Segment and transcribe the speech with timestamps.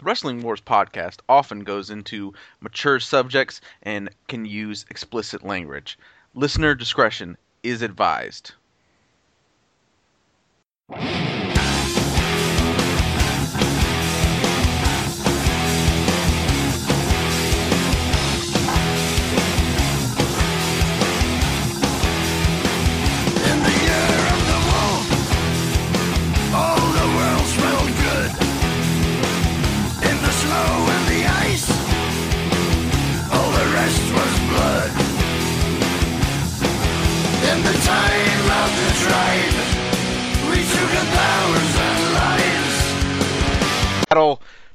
[0.00, 5.98] The Wrestling Wars podcast often goes into mature subjects and can use explicit language.
[6.34, 8.52] Listener discretion is advised.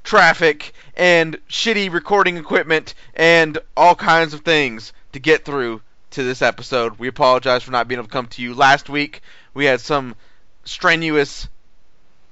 [0.05, 6.41] Traffic, and shitty recording equipment, and all kinds of things to get through to this
[6.41, 6.98] episode.
[6.99, 9.21] We apologize for not being able to come to you last week.
[9.53, 10.16] We had some
[10.63, 11.49] strenuous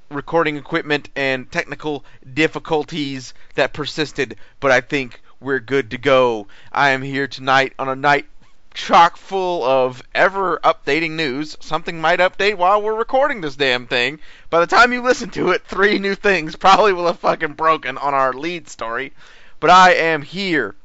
[0.09, 6.47] recording equipment and technical difficulties that persisted, but I think we're good to go.
[6.71, 8.27] I am here tonight on a night
[8.73, 11.57] chock full of ever updating news.
[11.59, 14.19] Something might update while we're recording this damn thing.
[14.49, 17.97] By the time you listen to it, three new things probably will have fucking broken
[17.97, 19.13] on our lead story.
[19.59, 20.75] But I am here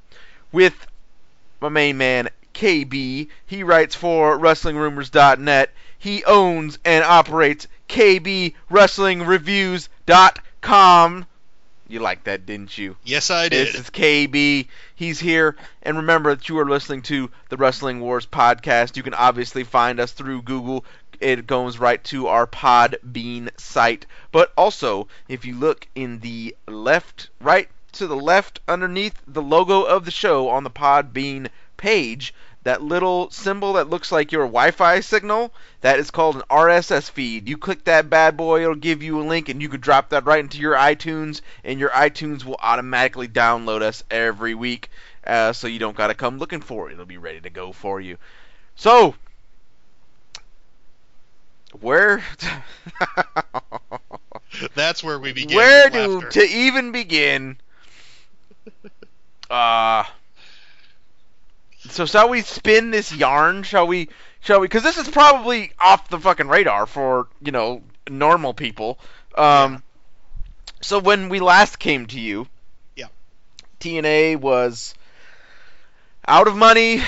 [0.53, 0.87] with
[1.61, 3.29] my main man, KB.
[3.47, 5.73] He writes for WrestlingRumors.net.
[5.99, 8.19] He owns and operates k.
[8.19, 8.55] b.
[8.71, 11.27] KBWrestlingReviews.com.
[11.89, 12.97] You liked that, didn't you?
[13.03, 13.69] Yes, I did.
[13.69, 14.69] This is KB.
[14.95, 15.57] He's here.
[15.83, 18.97] And remember that you are listening to the Wrestling Wars podcast.
[18.97, 20.85] You can obviously find us through Google.
[21.19, 24.05] It goes right to our Podbean site.
[24.33, 29.83] But also, if you look in the left, right to the left underneath the logo
[29.83, 32.35] of the show on the Podbean page,
[32.69, 37.49] that little symbol that looks like your Wi-Fi signal, that is called an RSS feed.
[37.49, 40.27] You click that bad boy, it'll give you a link, and you can drop that
[40.27, 44.91] right into your iTunes, and your iTunes will automatically download us every week,
[45.27, 46.93] uh, so you don't gotta come looking for it.
[46.93, 48.19] It'll be ready to go for you.
[48.77, 49.15] So,
[51.81, 52.23] where,
[54.75, 55.57] That's where we begin.
[55.57, 57.57] where do to even begin?
[59.51, 60.05] Uh
[61.99, 63.65] so shall we spin this yarn?
[63.65, 64.09] Shall we?
[64.39, 64.67] Shall we?
[64.67, 69.01] Because this is probably off the fucking radar for you know normal people.
[69.35, 69.83] Um,
[70.81, 72.47] so when we last came to you,
[72.95, 73.07] Yeah.
[73.81, 74.95] TNA was
[76.29, 77.03] out of money,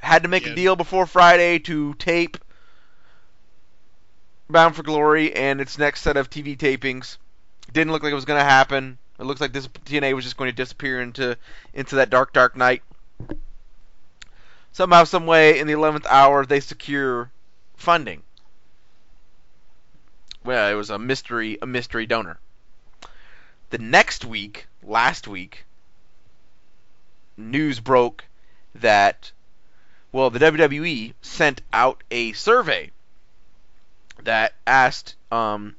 [0.00, 2.36] had to make a deal before Friday to tape
[4.50, 7.18] Bound for Glory and its next set of TV tapings.
[7.72, 8.98] Didn't look like it was going to happen.
[9.20, 11.38] It looks like this TNA was just going to disappear into
[11.72, 12.82] into that dark, dark night.
[14.74, 17.30] Somehow, some way, in the eleventh hour, they secure
[17.76, 18.24] funding.
[20.44, 22.40] Well, it was a mystery, a mystery donor.
[23.70, 25.64] The next week, last week,
[27.36, 28.24] news broke
[28.74, 29.30] that,
[30.10, 32.90] well, the WWE sent out a survey
[34.24, 35.76] that asked, um,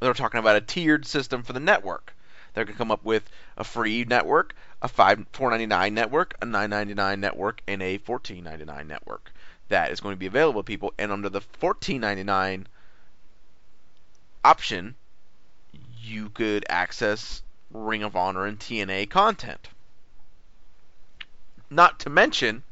[0.00, 2.14] they were talking about a tiered system for the network.
[2.52, 6.44] They're gonna come up with a free network, a five four ninety nine network, a
[6.44, 9.32] nine ninety nine network, and a fourteen ninety nine network.
[9.70, 12.68] That is going to be available to people, and under the fourteen ninety nine
[14.44, 14.94] option,
[16.02, 17.42] you could access
[17.72, 19.70] Ring of Honor and TNA content.
[21.70, 22.62] Not to mention,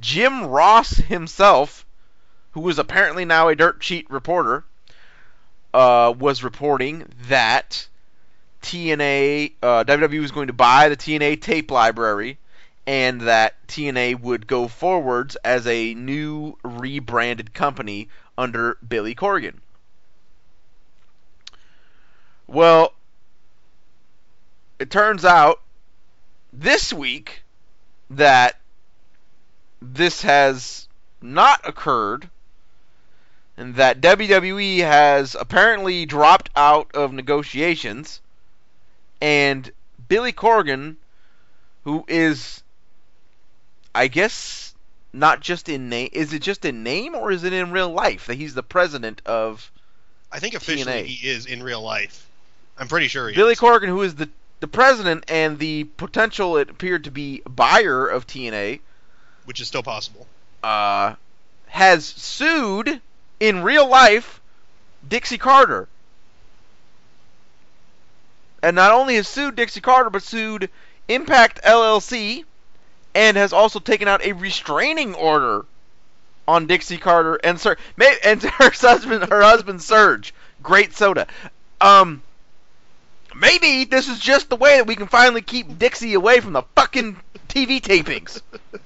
[0.00, 1.86] Jim Ross himself,
[2.50, 4.64] who is apparently now a dirt sheet reporter,
[5.72, 7.86] uh, was reporting that
[8.66, 12.36] TNA, uh, WWE was going to buy the TNA tape library,
[12.84, 19.60] and that TNA would go forwards as a new rebranded company under Billy Corgan.
[22.48, 22.92] Well,
[24.80, 25.60] it turns out
[26.52, 27.44] this week
[28.10, 28.58] that
[29.80, 30.88] this has
[31.22, 32.30] not occurred
[33.56, 38.20] and that WWE has apparently dropped out of negotiations
[39.20, 39.70] and
[40.08, 40.96] Billy Corgan
[41.84, 42.62] who is
[43.94, 44.74] I guess
[45.12, 48.26] not just in name is it just in name or is it in real life
[48.26, 49.70] that he's the president of
[50.30, 51.04] I think officially TNA.
[51.06, 52.28] he is in real life.
[52.78, 53.58] I'm pretty sure he Billy is.
[53.58, 54.28] Corgan, who is the
[54.60, 58.80] the president and the potential it appeared to be buyer of TNA,
[59.44, 60.26] which is still possible.
[60.62, 61.14] uh,
[61.68, 63.00] has sued
[63.38, 64.40] in real life
[65.06, 65.88] Dixie Carter.
[68.62, 70.70] And not only has sued Dixie Carter, but sued
[71.08, 72.44] Impact LLC
[73.14, 75.64] and has also taken out a restraining order
[76.48, 80.34] on Dixie Carter and Sir may, and her husband her husband Serge.
[80.62, 81.26] Great soda.
[81.80, 82.22] Um
[83.34, 86.62] maybe this is just the way that we can finally keep Dixie away from the
[86.74, 87.16] fucking
[87.48, 88.40] TV tapings.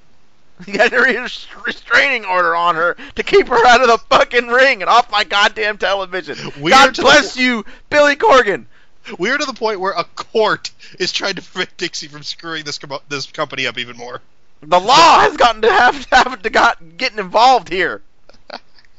[0.67, 4.49] You got a res- restraining order on her to keep her out of the fucking
[4.49, 6.37] ring and off my goddamn television.
[6.61, 8.67] Weird God bless you, Billy Corgan.
[9.19, 12.79] We're to the point where a court is trying to prevent Dixie from screwing this
[12.79, 14.21] com- this company up even more.
[14.63, 18.03] The law has gotten to have to have to got getting involved here.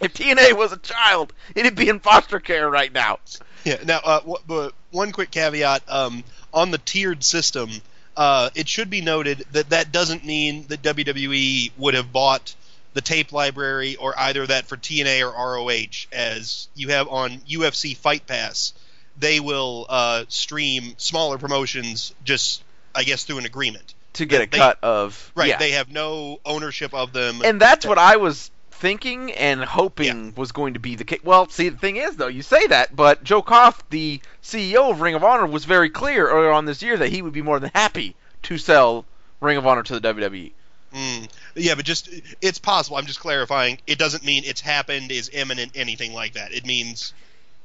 [0.00, 3.18] if TNA was a child, it'd be in foster care right now.
[3.64, 3.78] Yeah.
[3.84, 7.70] Now, uh, w- but one quick caveat: um, on the tiered system,
[8.16, 12.54] uh, it should be noted that that doesn't mean that WWE would have bought
[12.94, 17.94] the tape library or either that for TNA or ROH, as you have on UFC
[17.96, 18.72] Fight Pass.
[19.18, 22.62] They will uh, stream smaller promotions, just
[22.94, 23.94] I guess through an agreement.
[24.14, 25.48] To get a They- cut of Right.
[25.48, 25.58] yeah.
[25.58, 27.42] They have no ownership of them.
[27.44, 31.20] and that's what I was thinking and hoping was going to be the case.
[31.24, 35.00] Well, see, the thing is, though, you say that, but Joe Koff, the CEO of
[35.00, 37.58] Ring of Honor, was very clear earlier on this year that he would be more
[37.58, 38.14] than happy
[38.44, 39.04] to sell
[39.40, 40.00] Ring of Honor to the.
[40.14, 40.52] WWE.
[40.94, 41.28] Mm.
[41.54, 42.08] Yeah, but just
[42.40, 42.96] it's possible.
[42.96, 43.78] I'm just clarifying.
[43.86, 46.52] It doesn't mean it's happened, is imminent, anything like that.
[46.52, 47.12] It means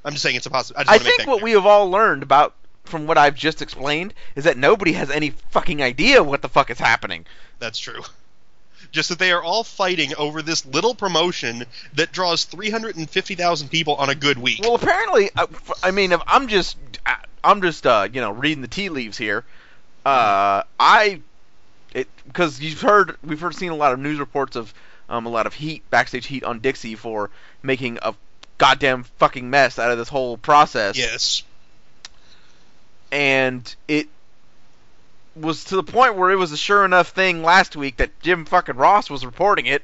[0.04, 0.90] I'm just saying it's a possibility.
[0.90, 2.56] I think what we have all learned about
[2.86, 6.70] from what I've just explained is that nobody has any fucking idea what the fuck
[6.70, 7.26] is happening.
[7.60, 8.02] that's true.
[8.92, 11.64] Just that they are all fighting over this little promotion
[11.94, 14.60] that draws 350,000 people on a good week.
[14.62, 18.32] Well, apparently, I, f- I mean, if I'm just, uh, I'm just, uh, you know,
[18.32, 19.46] reading the tea leaves here.
[20.06, 21.22] Uh, I,
[21.94, 24.74] it because you've heard, we've heard, seen a lot of news reports of
[25.08, 27.30] um, a lot of heat, backstage heat on Dixie for
[27.64, 28.14] making a
[28.62, 30.96] goddamn fucking mess out of this whole process.
[30.96, 31.42] yes.
[33.12, 34.08] and it
[35.36, 38.46] was to the point where it was a sure enough thing last week that Jim
[38.46, 39.82] fucking Ross was reporting it.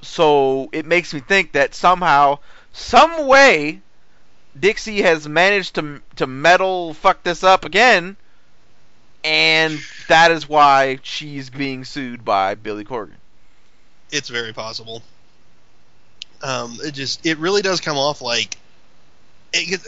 [0.00, 2.38] So it makes me think that somehow,
[2.72, 3.82] some way,
[4.58, 8.16] Dixie has managed to to meddle fuck this up again,
[9.22, 9.78] and
[10.08, 13.16] that is why she's being sued by Billy Corgan.
[14.10, 15.02] It's very possible.
[16.44, 18.56] Um, it just it really does come off like
[19.54, 19.80] it,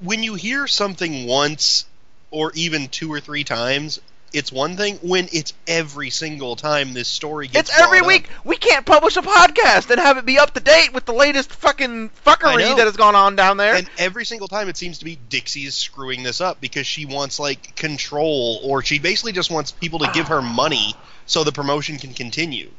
[0.00, 1.84] when you hear something once
[2.30, 4.00] or even two or three times,
[4.32, 4.96] it's one thing.
[5.02, 8.28] When it's every single time this story gets It's every week.
[8.30, 11.12] up- We can't publish a podcast and have it be up to date with the
[11.12, 13.74] latest fucking fuckery that has gone on down there.
[13.74, 17.06] And every single time it seems to be Dixie is screwing this up because she
[17.06, 20.94] wants like control or she basically just wants people to give her money
[21.24, 22.70] so the promotion can continue.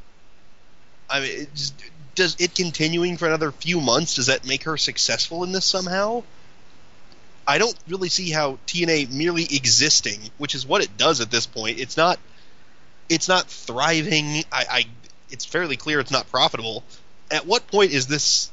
[1.09, 1.74] I mean, it just,
[2.18, 6.24] does it continuing for another few months does that make her successful in this somehow?
[7.48, 11.46] I don't really see how TNA merely existing, which is what it does at this
[11.46, 11.80] point.
[11.80, 12.19] It's not
[13.08, 14.44] it's not thriving.
[14.52, 14.86] I, I
[15.30, 16.84] it's fairly clear it's not profitable.
[17.31, 18.50] At what point is this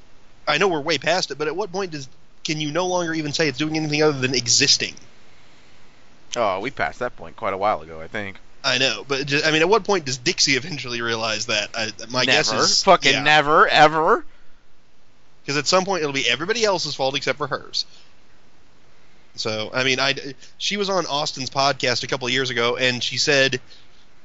[0.47, 2.07] I know we're way past it, but at what point does
[2.45, 4.95] can you no longer even say it's doing anything other than existing?
[6.37, 8.41] oh, we passed that point quite a while ago, I think.
[8.65, 11.69] I know, but just, I mean, at what point does Dixie eventually realize that?
[11.75, 14.25] I, my guess is fucking yeah, never, ever.
[15.43, 17.85] because at some point it'll be everybody else's fault except for hers.
[19.37, 20.15] So I mean, I
[20.57, 23.61] she was on Austin's podcast a couple of years ago, and she said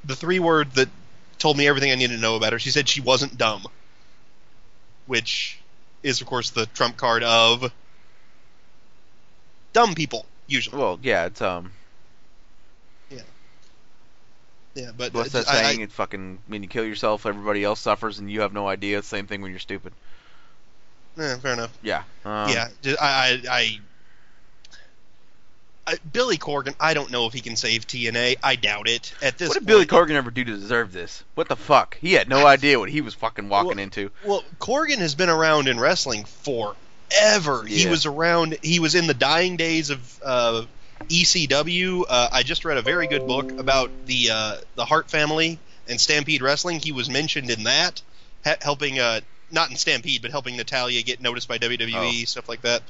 [0.05, 0.87] the three word that
[1.37, 2.59] told me everything I needed to know about her.
[2.59, 3.65] She said she wasn't dumb,
[5.05, 5.59] which
[6.01, 7.73] is of course the trump card of
[9.73, 10.77] dumb people usually.
[10.77, 11.71] Well, yeah, it's um,
[14.79, 15.81] Yeah, but what's that I- I- saying?
[15.81, 19.01] it's fucking when you kill yourself, everybody else suffers, and you have no idea.
[19.03, 19.93] Same thing when you're stupid.
[21.17, 21.71] Yeah, fair enough.
[21.81, 22.03] Yeah.
[22.23, 23.79] Um, yeah, ju- I, I, I,
[25.87, 26.75] I, Billy Corgan.
[26.79, 28.37] I don't know if he can save TNA.
[28.43, 29.13] I doubt it.
[29.21, 29.85] At this, What did Billy.
[29.85, 31.23] Corgan ever do to deserve this?
[31.35, 31.97] What the fuck?
[31.99, 34.11] He had no idea what he was fucking walking Well- into.
[34.23, 37.65] Well, Corgan has been around in wrestling forever.
[37.65, 37.89] He Yeah.
[37.89, 38.57] was around.
[38.61, 40.65] He was in the dying days of uh,
[41.07, 42.03] ECW.
[42.07, 45.99] Uh, I just read a very good book about the uh, the Hart family and
[45.99, 46.79] Stampede Wrestling.
[46.79, 48.01] He was mentioned in that,
[48.45, 52.61] ha- helping uh, not in Stampede, but helping Natalya get noticed by WWE, stuff like
[52.61, 52.83] that.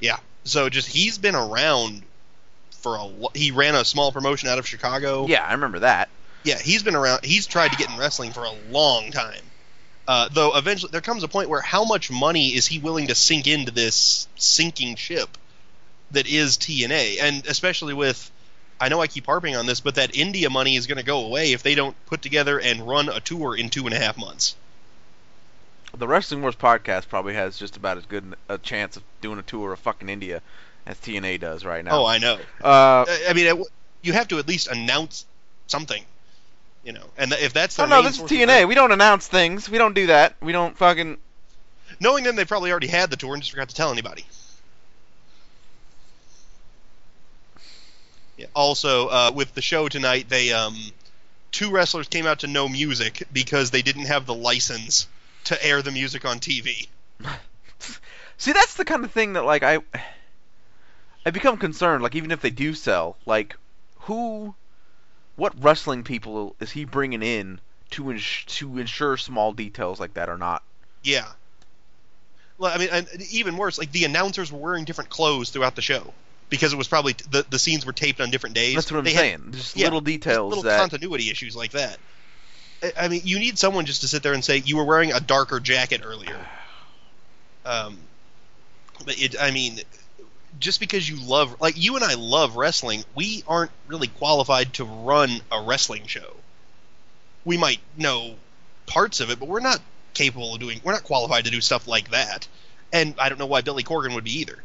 [0.00, 0.16] Yeah.
[0.44, 2.02] So just he's been around
[2.80, 3.04] for a.
[3.04, 5.26] lo- He ran a small promotion out of Chicago.
[5.26, 6.08] Yeah, I remember that.
[6.44, 7.24] Yeah, he's been around.
[7.24, 9.42] He's tried to get in wrestling for a long time.
[10.08, 13.14] Uh, though eventually there comes a point where how much money is he willing to
[13.14, 15.28] sink into this sinking ship
[16.12, 18.30] that is TNA, and especially with.
[18.82, 21.26] I know I keep harping on this, but that India money is going to go
[21.26, 24.16] away if they don't put together and run a tour in two and a half
[24.16, 24.56] months.
[25.94, 29.42] The Wrestling Wars podcast probably has just about as good a chance of doing a
[29.42, 30.40] tour of fucking India
[30.86, 32.00] as TNA does right now.
[32.00, 32.38] Oh, I know.
[32.62, 33.64] uh, I mean,
[34.00, 35.26] you have to at least announce
[35.66, 36.02] something,
[36.82, 37.04] you know.
[37.18, 38.66] And if that's the oh no, this is TNA.
[38.66, 39.68] We don't announce things.
[39.68, 40.36] We don't do that.
[40.40, 41.18] We don't fucking.
[42.00, 44.24] knowing them they probably already had the tour and just forgot to tell anybody.
[48.54, 50.76] Also, uh, with the show tonight, they um,
[51.52, 55.08] two wrestlers came out to no music because they didn't have the license
[55.44, 56.88] to air the music on TV.
[58.38, 59.78] See, that's the kind of thing that like I
[61.24, 62.02] I become concerned.
[62.02, 63.56] Like even if they do sell, like
[64.00, 64.54] who,
[65.36, 70.28] what wrestling people is he bringing in to ins- to ensure small details like that
[70.28, 70.62] are not?
[71.02, 71.26] Yeah.
[72.58, 75.82] Well, I mean, and even worse, like the announcers were wearing different clothes throughout the
[75.82, 76.12] show
[76.50, 78.74] because it was probably the the scenes were taped on different days.
[78.74, 79.52] That's what I'm They had saying.
[79.52, 81.98] Just yeah, little details little that continuity issues like that.
[82.82, 85.12] I- I mean, you need someone just to sit there and say you were wearing
[85.12, 86.36] a darker jacket earlier.
[87.64, 87.98] Um,
[89.04, 89.80] but it, I mean,
[90.58, 94.84] just because you love, like you and I love wrestling, we aren't really qualified to
[94.84, 96.36] run a wrestling show.
[97.44, 98.34] We might know
[98.86, 99.80] parts of it, but we're not
[100.14, 100.80] capable of doing.
[100.82, 102.48] We're not qualified to do stuff like that.
[102.92, 104.58] And I don't know why Billy Corgan would be either.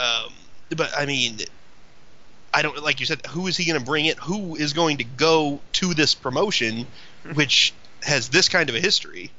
[0.00, 0.32] Um,
[0.76, 1.38] but I mean,
[2.54, 3.24] I don't like you said.
[3.26, 4.16] Who is he going to bring in?
[4.22, 6.86] Who is going to go to this promotion,
[7.34, 9.30] which has this kind of a history?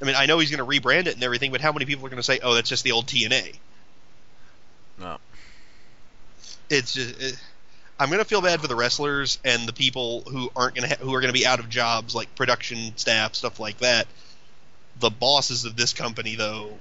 [0.00, 2.06] I mean, I know he's going to rebrand it and everything, but how many people
[2.06, 3.56] are going to say, "Oh, that's just the old TNA"?
[4.98, 5.18] No.
[6.70, 7.20] It's just.
[7.20, 7.42] It,
[7.98, 10.96] I'm going to feel bad for the wrestlers and the people who aren't going to
[10.96, 14.06] ha- who are going to be out of jobs, like production staff, stuff like that.
[15.00, 16.78] The bosses of this company, though,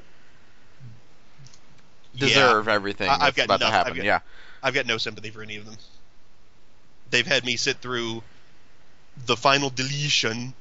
[2.15, 3.91] yeah, deserve everything I- I've that's got about to happen.
[3.91, 4.19] I've got- yeah.
[4.63, 5.75] I've got no sympathy for any of them.
[7.11, 8.23] They've had me sit through
[9.25, 10.53] the final deletion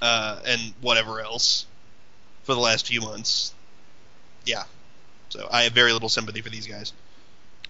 [0.00, 1.66] uh, and whatever else
[2.44, 3.52] for the last few months.
[4.44, 4.64] Yeah.
[5.28, 6.92] So I have very little sympathy for these guys.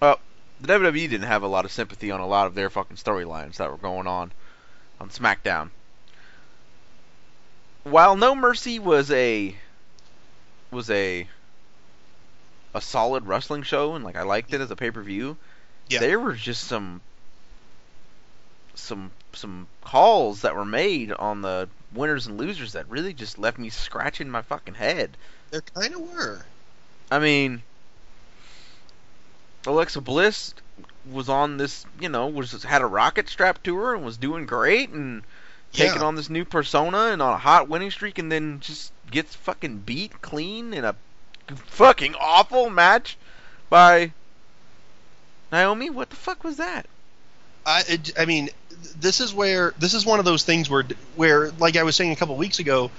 [0.01, 0.19] Well
[0.61, 3.57] the WWE didn't have a lot of sympathy on a lot of their fucking storylines
[3.57, 4.31] that were going on
[4.99, 5.69] on SmackDown.
[7.83, 9.55] While No Mercy was a
[10.71, 11.27] was a
[12.73, 15.37] a solid wrestling show and like I liked it as a pay-per-view,
[15.89, 15.99] Yeah.
[15.99, 17.01] there were just some
[18.75, 23.57] some some calls that were made on the winners and losers that really just left
[23.57, 25.17] me scratching my fucking head.
[25.51, 26.45] There kind of were.
[27.09, 27.61] I mean,
[29.65, 30.53] Alexa Bliss
[31.11, 34.45] was on this, you know, was had a rocket strapped to her and was doing
[34.45, 35.23] great and
[35.73, 36.05] taking Yeah.
[36.05, 39.79] on this new persona and on a hot winning streak and then just gets fucking
[39.79, 40.95] beat clean in a
[41.55, 43.17] fucking awful match
[43.69, 44.11] by
[45.51, 45.89] Naomi.
[45.89, 46.85] What the fuck was that?
[47.65, 48.49] I, I mean,
[48.99, 50.85] this is where this is one of those things where,
[51.15, 52.91] where, like I was saying a couple weeks ago,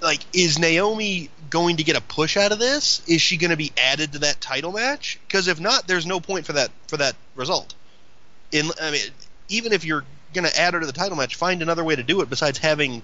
[0.00, 3.02] like is Naomi going to get a push out of this?
[3.06, 5.18] Is she going to be added to that title match?
[5.26, 7.74] Because if not, there's no point for that for that result.
[8.52, 9.00] In I mean,
[9.48, 12.02] even if you're going to add her to the title match, find another way to
[12.02, 13.02] do it besides having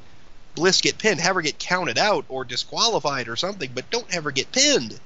[0.56, 1.20] Bliss get pinned.
[1.20, 4.98] Have her get counted out or disqualified or something, but don't have her get pinned.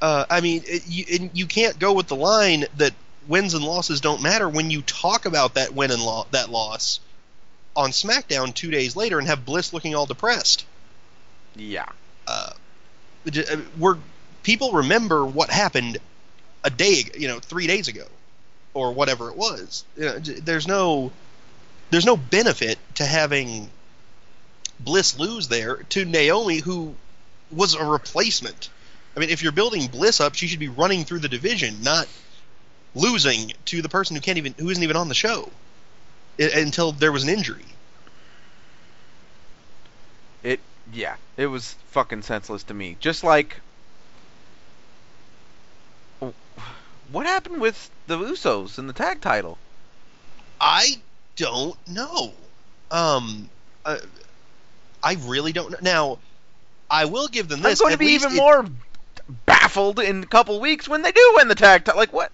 [0.00, 2.94] Uh, I mean, it, you, and you can't go with the line that
[3.26, 7.00] wins and losses don't matter when you talk about that win and lo- that loss
[7.76, 10.64] on SmackDown two days later and have Bliss looking all depressed.
[11.56, 11.86] Yeah.
[12.26, 12.50] Uh,
[13.26, 13.98] uh, we're
[14.42, 15.98] people remember what happened
[16.64, 18.06] a day, you know, three days ago,
[18.74, 19.84] or whatever it was.
[19.96, 21.12] You know, there's no
[21.90, 23.68] there's no benefit to having
[24.78, 26.94] Bliss lose there to Naomi, who
[27.50, 28.70] was a replacement.
[29.16, 32.08] I mean, if you're building Bliss up, she should be running through the division, not
[32.94, 35.50] losing to the person who can't even who isn't even on the show
[36.38, 37.64] I- until there was an injury.
[40.42, 40.60] It
[40.92, 42.96] yeah, it was fucking senseless to me.
[43.00, 43.60] Just like
[47.12, 49.58] what happened with the Usos in the tag title?
[50.60, 50.96] I
[51.40, 52.32] don't know.
[52.90, 53.48] Um,
[53.84, 53.96] uh,
[55.02, 55.78] I really don't know.
[55.80, 56.18] Now,
[56.90, 57.80] I will give them this.
[57.80, 58.66] I'm going to be even it- more
[59.46, 61.98] baffled in a couple weeks when they do win the tag title.
[61.98, 62.30] Like what?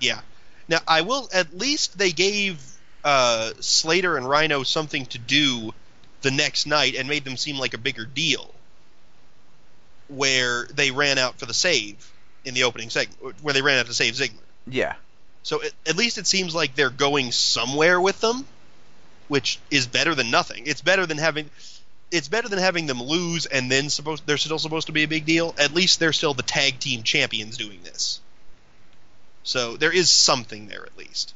[0.00, 0.20] Yeah.
[0.68, 1.28] Now, I will.
[1.32, 2.62] At least they gave
[3.04, 5.72] uh, Slater and Rhyno something to do
[6.20, 8.52] the next night and made them seem like a bigger deal.
[10.08, 12.12] Where they ran out for the save
[12.44, 14.34] in the opening segment, where they ran out to save Ziggler.
[14.66, 14.94] Yeah.
[15.42, 18.46] So at, at least it seems like they're going somewhere with them,
[19.28, 20.66] which is better than nothing.
[20.66, 21.50] It's better than having
[22.10, 25.08] it's better than having them lose and then supposed they're still supposed to be a
[25.08, 25.54] big deal.
[25.58, 28.20] At least they're still the tag team champions doing this.
[29.42, 31.34] So there is something there at least.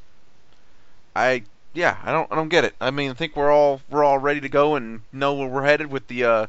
[1.15, 2.75] I yeah, I don't I don't get it.
[2.79, 5.63] I mean, I think we're all we're all ready to go and know where we're
[5.63, 6.47] headed with the uh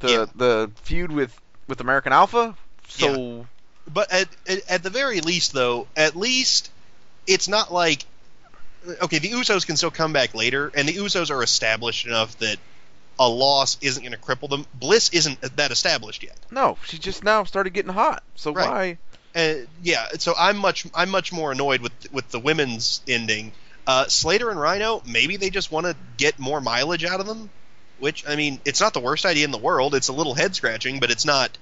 [0.00, 0.26] the Yeah.
[0.34, 2.54] the feud with with American Alpha.
[2.88, 3.46] So
[3.92, 6.70] But at, at at the very least though, at least
[7.26, 8.04] it's not like
[9.02, 12.58] okay, the Usos can still come back later and the Usos are established enough that
[13.18, 14.66] a loss isn't going to cripple them.
[14.74, 16.36] Bliss isn't that established yet.
[16.50, 18.22] no, she just now started getting hot.
[18.34, 18.68] So Right.
[18.68, 18.98] why
[19.36, 23.52] Uh, yeah, so I'm much I'm much more annoyed with with the women's ending.
[23.86, 27.50] Uh, Slater and Rhyno, maybe they just want to get more mileage out of them.
[27.98, 29.94] Which I mean, it's not the worst idea in the world.
[29.94, 31.56] It's a little head scratching, but it's not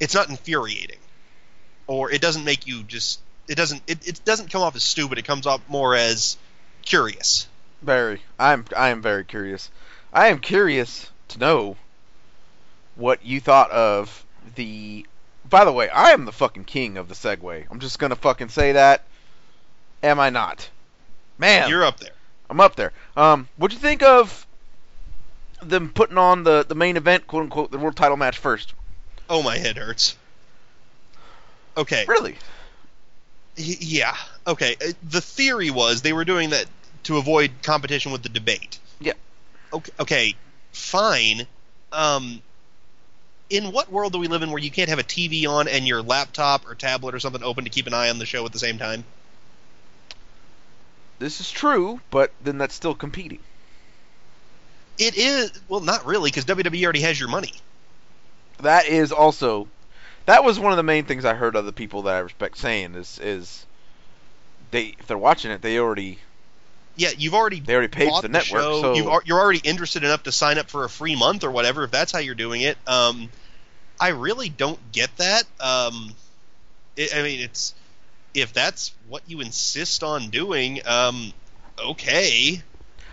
[0.00, 0.98] it's not infuriating,
[1.86, 5.18] or it doesn't make you just it doesn't it, it doesn't come off as stupid.
[5.18, 6.36] It comes off more as
[6.82, 7.46] curious.
[7.82, 8.22] Very.
[8.38, 9.70] I'm I am very curious.
[10.12, 11.76] I am curious to know
[12.96, 15.06] what you thought of the
[15.48, 17.64] By the way, I am the fucking king of the segue.
[17.70, 19.04] I'm just going to fucking say that.
[20.02, 20.68] Am I not?
[21.38, 22.12] Man, You're up there.
[22.50, 22.92] I'm up there.
[23.16, 24.46] Um what'd you think of
[25.62, 28.74] them putting on the the main event, quote unquote, the world title match first?
[29.30, 30.16] Oh, my head hurts.
[31.76, 32.04] Okay.
[32.06, 32.36] Really?
[33.56, 34.16] Yeah.
[34.46, 34.76] Okay.
[34.84, 36.66] uh, The theory was they were doing that
[37.04, 38.78] to avoid competition with the debate.
[39.00, 39.12] Yeah.
[39.72, 39.92] Okay.
[40.00, 40.34] Okay.
[40.72, 41.46] Fine.
[41.92, 42.42] Um.
[43.50, 45.86] In what world do we live in where you can't have a TV on and
[45.86, 48.52] your laptop or tablet or something open to keep an eye on the show at
[48.52, 49.04] the same time?
[51.18, 53.38] This is true, but then that's still competing.
[54.98, 55.52] It is.
[55.68, 57.52] Well, not really, because WWE already has your money.
[58.62, 59.68] that is also
[60.26, 62.94] that was one of the main things I heard other people that I respect saying
[62.94, 63.66] is is
[64.70, 66.18] they if they're watching it they already
[66.96, 68.80] Yeah, you've already they already paid for the network show.
[68.80, 71.50] so You've, al- you're already interested enough to sign up for a free month or
[71.50, 72.76] whatever if that's how you're doing it.
[72.86, 73.28] Um,
[74.00, 75.44] I really don't get that.
[75.60, 76.12] Um,
[76.96, 77.74] it, I mean, it's
[78.34, 80.80] if that's what you insist on doing.
[80.86, 81.32] Um,
[81.78, 82.62] okay.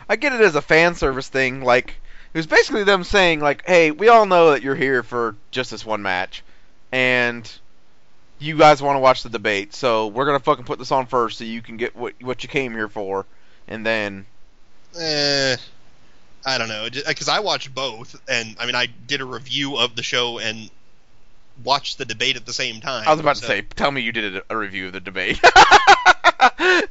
[0.07, 1.95] I get it as a fan service thing like
[2.33, 5.71] it was basically them saying like hey we all know that you're here for just
[5.71, 6.43] this one match
[6.91, 7.51] and
[8.39, 11.37] you guys want to watch the debate so we're gonna fucking put this on first
[11.37, 13.25] so you can get what what you came here for
[13.67, 14.25] and then
[14.97, 15.55] Eh,
[16.45, 19.95] I don't know because I watched both, and I mean I did a review of
[19.95, 20.69] the show and
[21.63, 23.07] watched the debate at the same time.
[23.07, 25.39] I was about to say tell me you did a, a review of the debate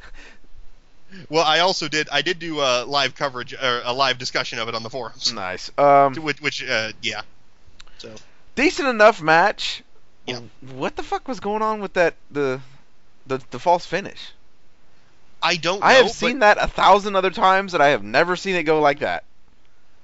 [1.29, 2.07] Well, I also did.
[2.11, 5.33] I did do a live coverage or a live discussion of it on the forums.
[5.33, 7.21] nice um Which, which uh, yeah.
[7.97, 8.13] So
[8.55, 9.83] decent enough match.
[10.29, 10.73] Yeah.
[10.73, 12.61] What the fuck was going on with that the
[13.27, 14.31] the the false finish?
[15.41, 15.83] I don't.
[15.83, 18.81] I have seen that a thousand other times, and I have never seen it go
[18.81, 19.23] like that.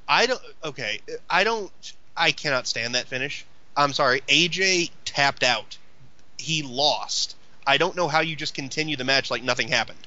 [0.08, 0.42] I don't.
[0.64, 1.72] Okay, I don't.
[2.16, 3.46] I cannot stand that finish.
[3.76, 4.22] I'm sorry.
[4.30, 5.78] AJ tapped out.
[6.38, 7.36] He lost.
[7.68, 10.00] I don't know how you just continue the match like nothing happened.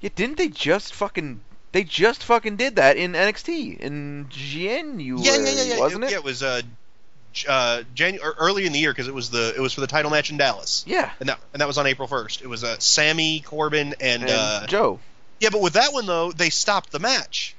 [0.00, 1.40] Yeah, didn't they just fucking?
[1.72, 5.78] They just fucking did that in NXT in January, yeah, yeah, yeah, yeah.
[5.78, 6.10] wasn't it?
[6.10, 6.62] Yeah, it was uh,
[7.48, 10.10] uh, Janu- early in the year because it was the it was for the title
[10.10, 12.42] match in Dallas, Yeah, and that and that was on April 1st.
[12.42, 15.00] It was uh, Sammy Corbin and, and uh, Joe.
[15.40, 17.54] yeah, but with that one though, they stopped the match,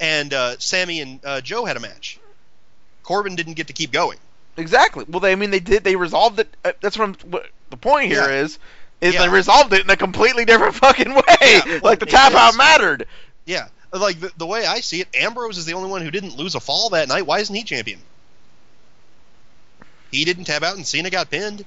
[0.00, 2.18] and uh, Sammy and uh, Joe had a match.
[3.02, 4.18] Corbin didn't get to keep going.
[4.56, 5.04] Exactly.
[5.08, 5.84] Well, they, I mean, they did.
[5.84, 6.48] They resolved it.
[6.64, 8.42] Uh, that's what, what the point here Yeah.
[8.42, 8.58] is.
[9.00, 9.22] Is Yeah.
[9.22, 11.22] they resolved it in a completely different fucking way.
[11.42, 13.06] Yeah, well, like the tap out mattered.
[13.44, 16.36] Yeah, like the, the way I see it, Ambrose is the only one who didn't
[16.36, 17.26] lose a fall that night.
[17.26, 17.98] Why isn't he champion?
[20.14, 21.64] He didn't tap out, and Cena got pinned.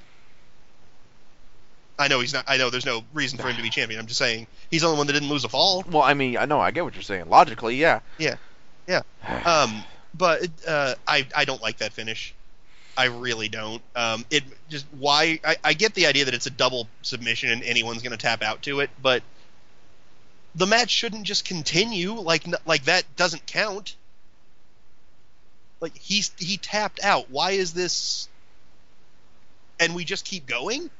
[1.98, 2.44] I know he's not.
[2.46, 4.00] I know there's no reason for him to be champion.
[4.00, 5.84] I'm just saying he's the only one that didn't lose a fall.
[5.90, 7.28] Well, I mean, I know, I get what you're saying.
[7.28, 8.00] Logically, yeah.
[8.18, 8.36] Yeah.
[8.86, 9.02] Yeah.
[9.44, 9.82] Um,
[10.14, 12.34] but uh, I I don't like that finish.
[12.96, 13.82] I really don't.
[13.94, 17.62] Um, it just why I, I get the idea that it's a double submission and
[17.62, 19.22] anyone's going to tap out to it, but
[20.54, 23.94] the match shouldn't just continue like like that doesn't count.
[25.80, 27.30] Like he's he tapped out.
[27.30, 28.28] Why is this?
[29.80, 30.90] And we just keep going.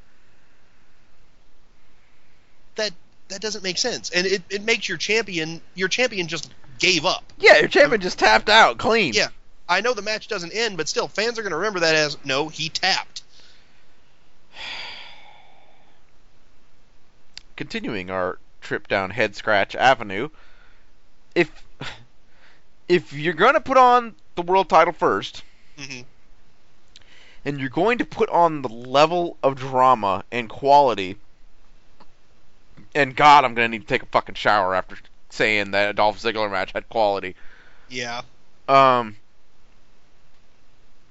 [2.77, 2.93] That
[3.29, 7.25] that doesn't make sense, and it, it makes your champion your champion just gave up.
[7.39, 9.13] yeah, your champion just tapped out clean.
[9.13, 9.29] Yeah,
[9.69, 12.17] I know the match doesn't end, but still, fans are going to remember that as
[12.25, 13.23] no, he tapped.
[17.57, 20.29] continuing our trip down Head Scratch Avenue,
[21.35, 21.51] if
[22.89, 25.43] if you're gonna put on the world title first,
[25.77, 26.03] hmm
[27.49, 31.17] and you're going to put on the level of drama and quality,
[32.95, 34.99] and God, I'm gonna need to take a fucking shower after
[35.31, 37.35] saying that a Dolph Ziggler match had quality.
[37.89, 38.21] Yeah,
[38.69, 39.17] Um,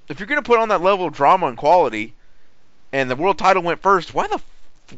[0.08, 2.14] if you're gonna put on that level of drama and quality,
[2.92, 4.44] and the world title went first, why the f-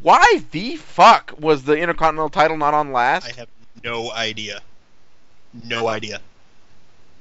[0.02, 3.26] why the fuck was the Intercontinental title not on last?
[3.26, 3.48] I have
[3.82, 4.60] no idea.
[5.64, 6.20] No idea.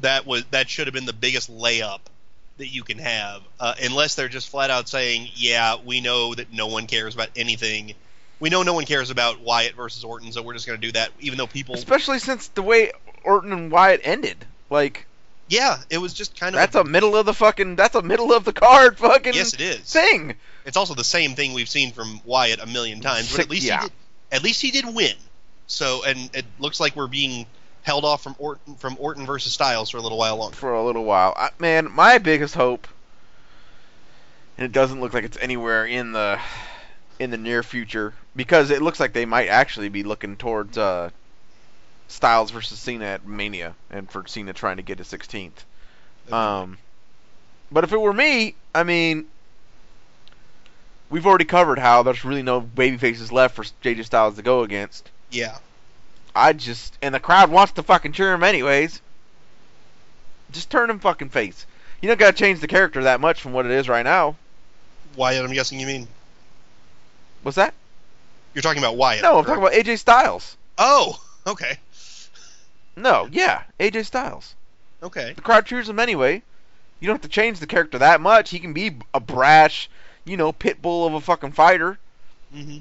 [0.02, 2.02] That was that should have been the biggest layup
[2.60, 6.54] that you can have, uh, unless they're just flat out saying, "Yeah, we know that
[6.54, 7.96] no one cares about anything.
[8.40, 10.92] We know no one cares about Wyatt versus Orton, so we're just going to do
[10.94, 12.92] that." Even though people, Especially since the way
[13.24, 14.46] Orton and Wyatt ended.
[14.70, 15.08] Like,
[15.48, 17.76] Yeah, it was just kind of That's a middle of the fucking.
[17.76, 19.80] That's a middle of the card fucking yes, it is.
[19.80, 20.36] thing.
[20.66, 23.66] It's also the same thing we've seen from Wyatt a million times, but at least
[23.66, 23.82] yeah.
[23.82, 23.94] he did,
[24.32, 25.16] at least he did win.
[25.66, 27.46] So, and it looks like we're being
[27.90, 30.56] held off from Orton from Orton versus Styles for a little while longer.
[30.56, 31.34] for a little while.
[31.36, 32.88] I, man, my biggest hope,
[34.60, 36.40] and it doesn't look like it's anywhere in the
[37.18, 41.10] in the near future because it looks like they might actually be looking towards uh,
[42.08, 45.64] Styles versus Cena at Mania, and for Cena trying to get to 16th.
[46.32, 46.78] Um,
[47.72, 49.26] but if it were me, I mean,
[51.10, 54.62] we've already covered how there's really no baby faces left for AJ Styles to go
[54.62, 55.10] against.
[55.32, 55.58] yeah,
[56.36, 59.02] I just and the crowd wants to fucking cheer him anyways.
[60.52, 61.66] Just turn him fucking face.
[62.02, 64.36] You don't gotta change the character that much from what it is right now.
[65.16, 65.44] Wyatt.
[65.46, 66.08] I'm guessing you mean
[67.44, 67.74] What's that?
[68.54, 69.22] you're talking about Wyatt.
[69.22, 69.62] No, I'm correct?
[69.62, 70.58] talking about AJ Styles.
[70.78, 71.78] Oh, okay,
[72.96, 74.56] No, yeah, AJ Styles.
[75.04, 75.34] okay.
[75.34, 76.42] The crowd cheers him anyway.
[77.00, 78.50] You don't have to change the character that much.
[78.50, 79.90] He can be a brash,
[80.26, 81.98] you know, pit bull of a fucking fighter.
[82.54, 82.78] hmm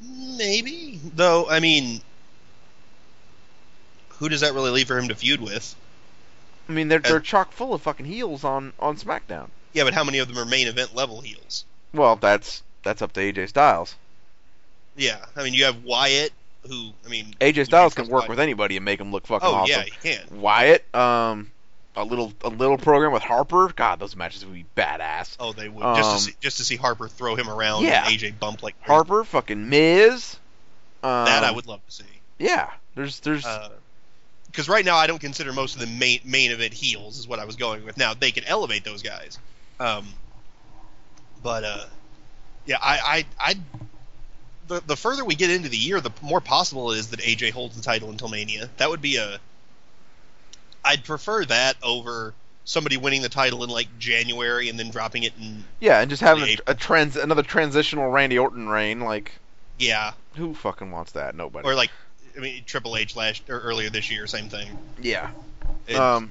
[0.00, 1.48] Maybe, though.
[1.48, 2.00] I mean,
[4.10, 5.74] who does that really leave for him to feud with?
[6.68, 9.48] I mean, they're Uh, they're chock full of fucking heels on on SmackDown.
[9.72, 11.64] Yeah, but how many of them are main event level heels?
[11.92, 13.94] Well, that's that's up to AJ Styles.
[14.96, 16.32] Yeah, I mean, you have Wyatt,
[16.66, 18.30] who I mean, AJ Styles can work Wyatt.
[18.30, 19.70] with anybody and make him look fucking Oh awesome.
[19.70, 20.40] yeah, he can.
[20.40, 21.52] Wyatt, um,
[21.96, 23.72] a little a little program with Harper.
[23.74, 25.36] God, those matches would be badass.
[25.40, 28.06] Oh, they would just Um, to see, just to see Harper throw him around yeah.
[28.06, 28.92] and AJ bump like crazy.
[28.92, 30.36] Harper, fucking Miz.
[31.02, 32.04] Um, That I would love to see.
[32.38, 33.46] Yeah, there's there's
[34.46, 37.38] Because right now I don't consider most of the main main event heels is what
[37.38, 37.96] I was going with.
[37.96, 39.38] Now they can elevate those guys,
[39.80, 40.06] um,
[41.42, 41.84] but uh,
[42.66, 43.54] yeah, I I I
[44.68, 47.52] the the further we get into the year, the more possible it is that AJ
[47.52, 48.68] holds the title until Mania.
[48.76, 49.40] That would be a.
[50.86, 52.32] I'd prefer that over
[52.64, 56.22] somebody winning the title in like January and then dropping it in yeah, and just
[56.22, 59.00] having a, a trans another transitional Randy Orton reign.
[59.00, 59.32] Like,
[59.78, 61.34] yeah who fucking wants that?
[61.34, 61.66] Nobody.
[61.66, 61.90] or like
[62.36, 64.78] I mean Triple H last or earlier this year, same thing.
[65.00, 65.30] yeah.
[65.94, 66.30] Um.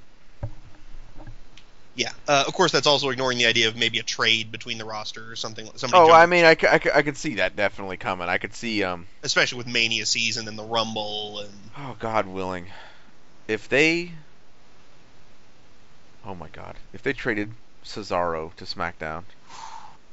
[1.98, 4.84] Yeah, uh, of course that's also ignoring the idea of maybe a trade between the
[4.84, 5.70] roster or something.
[5.78, 8.28] Somebody Oh, I mean, I could see that definitely coming.
[8.28, 9.08] I could see um.
[9.24, 12.68] especially with Mania season and the Rumble and Oh God willing,
[13.48, 14.12] if they.
[16.26, 17.52] Oh my God, if they traded
[17.84, 19.24] Cesaro to SmackDown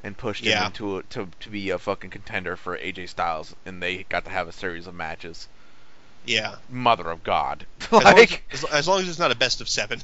[0.05, 0.61] and pushed Yeah.
[0.61, 4.25] him into a, to to be a fucking contender for AJ Styles, and they got
[4.25, 5.49] to have a series of matches,
[6.27, 9.61] yeah, Mother of God, as, long as, like as, long as it's not a best
[9.61, 10.01] of seven.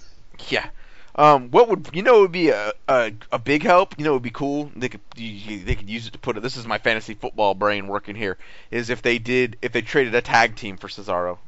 [0.48, 0.70] yeah.
[1.14, 3.98] Um, what would you know it would be a, a a big help?
[3.98, 4.70] You know it would be cool.
[4.76, 6.42] They could you- they could use it to put it.
[6.44, 8.38] This is my fantasy football brain working here.
[8.70, 11.38] Is if they did if they traded a tag team for Cesaro.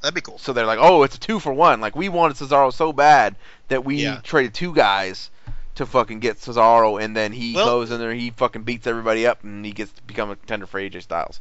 [0.00, 0.38] That'd be cool.
[0.38, 1.80] So they're like, oh, it's a two for one.
[1.80, 3.34] Like we wanted Cesaro so bad
[3.68, 4.20] that we Yeah.
[4.22, 5.30] traded two guys
[5.74, 9.26] to fucking get Cesaro, and then he Well- goes in there, he fucking beats everybody
[9.26, 11.40] up, and he gets to become a contender for AJ Styles.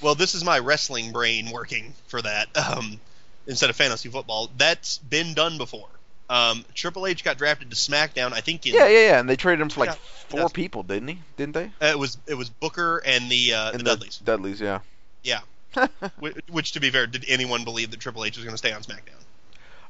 [0.00, 3.00] Well, this is my wrestling brain working for that um,
[3.46, 4.50] instead of fantasy football.
[4.56, 5.88] That's been done before.
[6.30, 8.32] Um, Triple H got drafted to SmackDown.
[8.32, 9.20] I think in, Yeah, yeah, yeah.
[9.20, 9.96] And they traded him for like Yeah,
[10.28, 11.18] four people, didn't he?
[11.36, 11.64] Didn't they?
[11.82, 14.18] uh, it was it was Booker and the uh, the And Dudleys.
[14.24, 14.80] Dudleys, yeah.
[15.22, 15.40] Yeah.
[16.18, 18.72] Which, which, to be fair, did anyone believe that Triple H was going to stay
[18.72, 19.20] on SmackDown?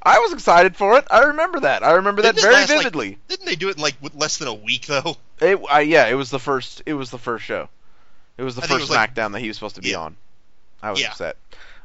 [0.03, 1.07] I was excited for it.
[1.11, 1.83] I remember that.
[1.83, 3.19] I remember that Didn't it very last, like- vividly.
[3.29, 5.17] Didn't they do it in like with less than a week though?
[5.41, 6.83] It, I, yeah, it was the first.
[6.87, 7.69] It was the first show.
[8.37, 10.01] It was the I first was like- SmackDown that he was supposed to be Yeah.
[10.01, 10.17] on.
[10.83, 11.09] I was Yeah.
[11.11, 11.37] upset.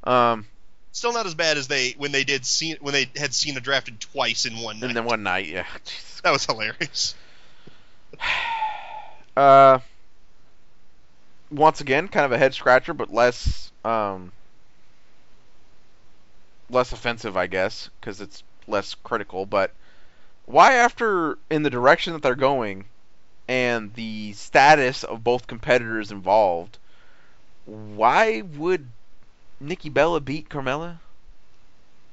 [0.04, 0.46] Um,
[0.92, 4.00] Still not as bad as they when they did Cena, when they had Cena drafted
[4.00, 4.88] twice in one night.
[4.88, 5.66] and then one night, yeah.
[5.86, 7.16] Jesus that was hilarious.
[9.38, 9.80] Uh,
[11.50, 14.32] once again, kind of a head scratcher, but less um,
[16.70, 19.46] less offensive, I guess, because it's less critical.
[19.46, 19.72] But
[20.46, 22.86] why, after in the direction that they're going,
[23.48, 26.78] and the status of both competitors involved,
[27.66, 28.88] why would
[29.60, 30.98] Nikki Bella beat Carmella?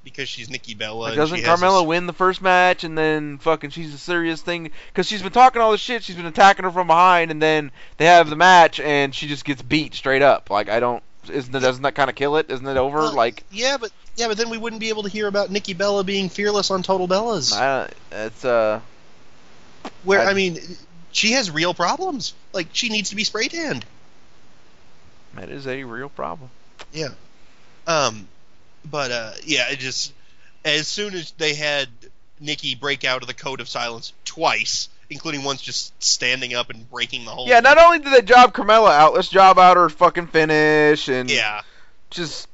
[0.03, 0.99] Because she's Nikki Bella.
[0.99, 4.71] Like, doesn't Carmella this- win the first match and then fucking she's a serious thing?
[4.89, 7.73] Because she's been talking all this shit, she's been attacking her from behind, and then
[7.97, 10.49] they have the match and she just gets beat straight up.
[10.49, 12.51] Like I don't, isn't it, doesn't that kind of kill it?
[12.51, 12.99] Isn't it over?
[12.99, 15.75] Well, like yeah, but yeah, but then we wouldn't be able to hear about Nikki
[15.75, 17.53] Bella being fearless on Total Bellas.
[17.53, 18.81] I, it's uh,
[20.05, 20.59] where I- I mean,
[21.13, 22.35] she has real problems.
[22.53, 23.85] Like she needs to be spray tanned.
[25.35, 26.51] that is a real problem.
[26.93, 27.09] Yeah.
[27.87, 28.27] Um,
[28.91, 30.13] but uh, yeah, it just
[30.65, 31.89] as soon as they had
[32.41, 36.89] Nikki break out of the code of silence twice, including ones just standing up and
[36.91, 37.47] breaking the whole.
[37.49, 41.31] Yeah, not only did they job Carmella out, let's job out her fucking finish and
[41.31, 41.63] Yeah.
[42.11, 42.49] just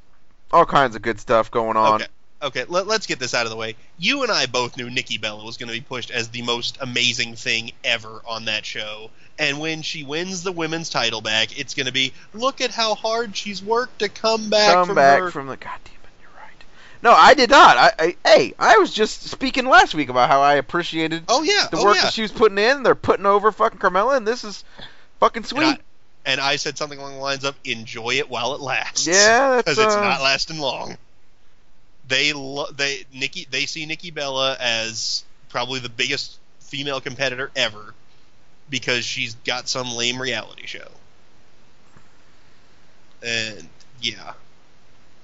[0.53, 2.03] all kinds of good stuff going on.
[2.03, 2.07] Okay.
[2.43, 3.75] okay, let, us get this out of the way.
[3.99, 6.77] You and I both knew Nikki Bella was going to be pushed as the most
[6.81, 9.11] amazing thing ever on that show.
[9.39, 12.95] And when she wins the women's title back, it's going to be look at how
[12.95, 15.31] hard she's worked to come back Come from back her.
[15.31, 15.57] from the.
[15.57, 16.65] God damn it, you're right.
[17.03, 17.77] No, I did not.
[17.77, 21.67] I, I hey, I was just speaking last week about how I appreciated oh yeah,
[21.71, 22.03] the oh work yeah.
[22.03, 22.85] that she was putting in.
[22.85, 24.65] They're putting over fucking Carmella, and this is
[25.19, 25.65] fucking sweet.
[25.65, 25.81] And I,
[26.25, 29.63] and I said something along the lines of "Enjoy it while it lasts." yeah, that's
[29.65, 30.97] because it's uh, not lasting long.
[32.07, 37.95] They lo- they Nikki they see Nikki Bella as probably the biggest female competitor ever
[38.71, 40.89] because she's got some lame reality show.
[43.25, 43.69] And
[44.01, 44.35] yeah,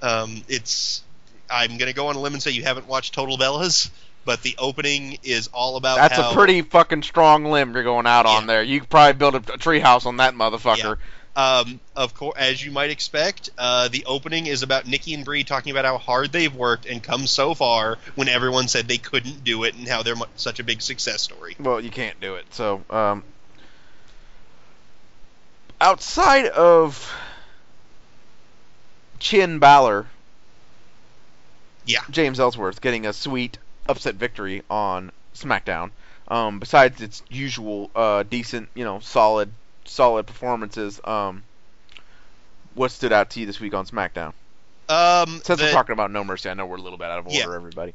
[0.01, 1.03] um, it's
[1.49, 3.89] I'm gonna go on a limb and say you haven't watched Total Bellas,
[4.25, 8.07] but the opening is all about That's how, a pretty fucking strong limb you're going
[8.07, 8.63] out on there.
[8.63, 10.97] You could probably build a, a treehouse on that motherfucker.
[11.35, 15.45] Um, of course, as you might expect, uh, the opening is about Nikki and Brie
[15.45, 19.43] talking about how hard they've worked and come so far when everyone said they couldn't
[19.43, 21.55] do it and how they're mu- such a big success story.
[21.57, 22.45] Well, you can't do it.
[22.53, 23.23] So, um,
[25.79, 27.09] outside of
[29.19, 30.07] Chin Balor,
[31.89, 32.01] Yeah.
[32.11, 35.89] James Ellsworth getting a sweet upset victory on SmackDown.
[36.27, 39.51] Um, besides its usual uh, decent, you know, solid,
[39.85, 41.41] solid performances, um,
[42.75, 44.33] what stood out to you this week on SmackDown?
[44.87, 47.25] Um, Since we're talking about No Mercy, I know we're a little bit out of
[47.25, 47.55] order, Yeah.
[47.55, 47.93] everybody.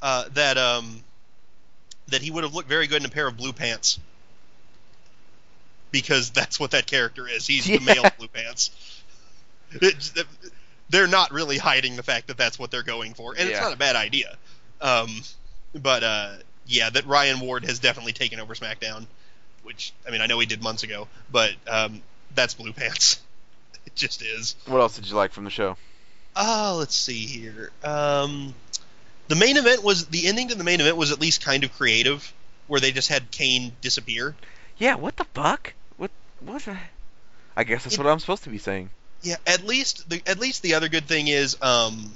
[0.00, 1.02] uh, that um,
[2.08, 3.98] that he would have looked very good in a pair of blue pants
[5.90, 7.46] because that's what that character is.
[7.46, 8.70] He's the male blue pants.
[9.80, 10.12] It's-
[10.90, 13.72] they're not really hiding the fact that that's what they're going for, and it's not
[13.72, 14.36] a bad idea.
[14.80, 15.08] Um,
[15.74, 16.32] but uh,
[16.66, 19.06] yeah, that Ryan Ward has definitely taken over SmackDown,
[19.62, 22.02] which I mean I know he did months ago, but um,
[22.34, 23.20] that's blue pants.
[23.86, 24.56] It just is.
[24.64, 25.76] What else did you like from the show?
[26.34, 27.70] Oh, let's see here.
[27.84, 28.54] Um,
[29.28, 31.72] the main event was the ending to the main event was at least kind of
[31.76, 32.32] creative,
[32.66, 34.34] where they just had Kane disappear.
[34.78, 35.74] Yeah, what the fuck?
[35.98, 36.10] What?
[36.40, 36.62] What?
[36.62, 36.78] the-
[37.56, 38.88] I guess that's It- what I'm supposed to be saying.
[39.24, 42.12] Yeah, at least the at least the other good thing is, um,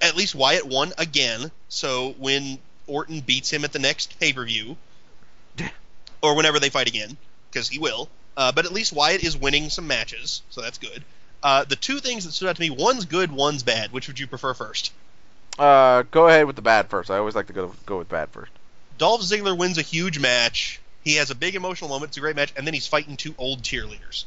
[0.00, 1.50] at least Wyatt won again.
[1.68, 4.76] So when Orton beats him at the next pay per view,
[6.22, 7.16] or whenever they fight again,
[7.50, 8.08] because he will.
[8.36, 11.04] Uh, but at least Wyatt is winning some matches, so that's good.
[11.42, 13.92] Uh, the two things that stood out to me: one's good, one's bad.
[13.92, 14.92] Which would you prefer first?
[15.58, 17.10] Uh, go ahead with the bad first.
[17.10, 18.52] I always like to go go with bad first.
[18.96, 20.80] Dolph Ziggler wins a huge match.
[21.02, 22.10] He has a big emotional moment.
[22.10, 24.24] It's a great match, and then he's fighting two old cheerleaders.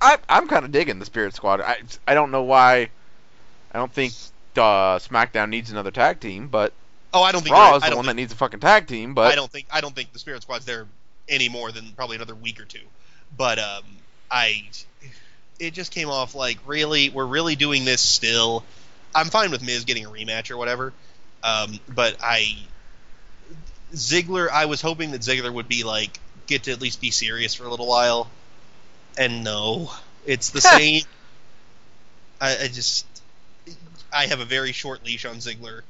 [0.00, 1.60] I I'm kind of digging the Spirit Squad.
[1.60, 2.90] I I don't know why.
[3.72, 4.12] I don't think
[4.56, 6.72] uh, SmackDown needs another tag team, but
[7.12, 8.86] Oh, I don't think Raw is I the one think, that needs a fucking tag
[8.86, 9.14] team.
[9.14, 10.86] But I don't think I don't think the Spirit Squad's there
[11.28, 12.84] any more than probably another week or two.
[13.36, 13.84] But um,
[14.30, 14.68] I
[15.58, 18.64] it just came off like really we're really doing this still.
[19.14, 20.92] I'm fine with Miz getting a rematch or whatever,
[21.42, 22.58] um, but I
[23.94, 24.50] Ziggler.
[24.50, 27.64] I was hoping that Ziggler would be like get to at least be serious for
[27.64, 28.30] a little while,
[29.18, 29.90] and no,
[30.26, 31.02] it's the same.
[32.40, 33.04] I, I just
[34.12, 35.82] I have a very short leash on Ziggler,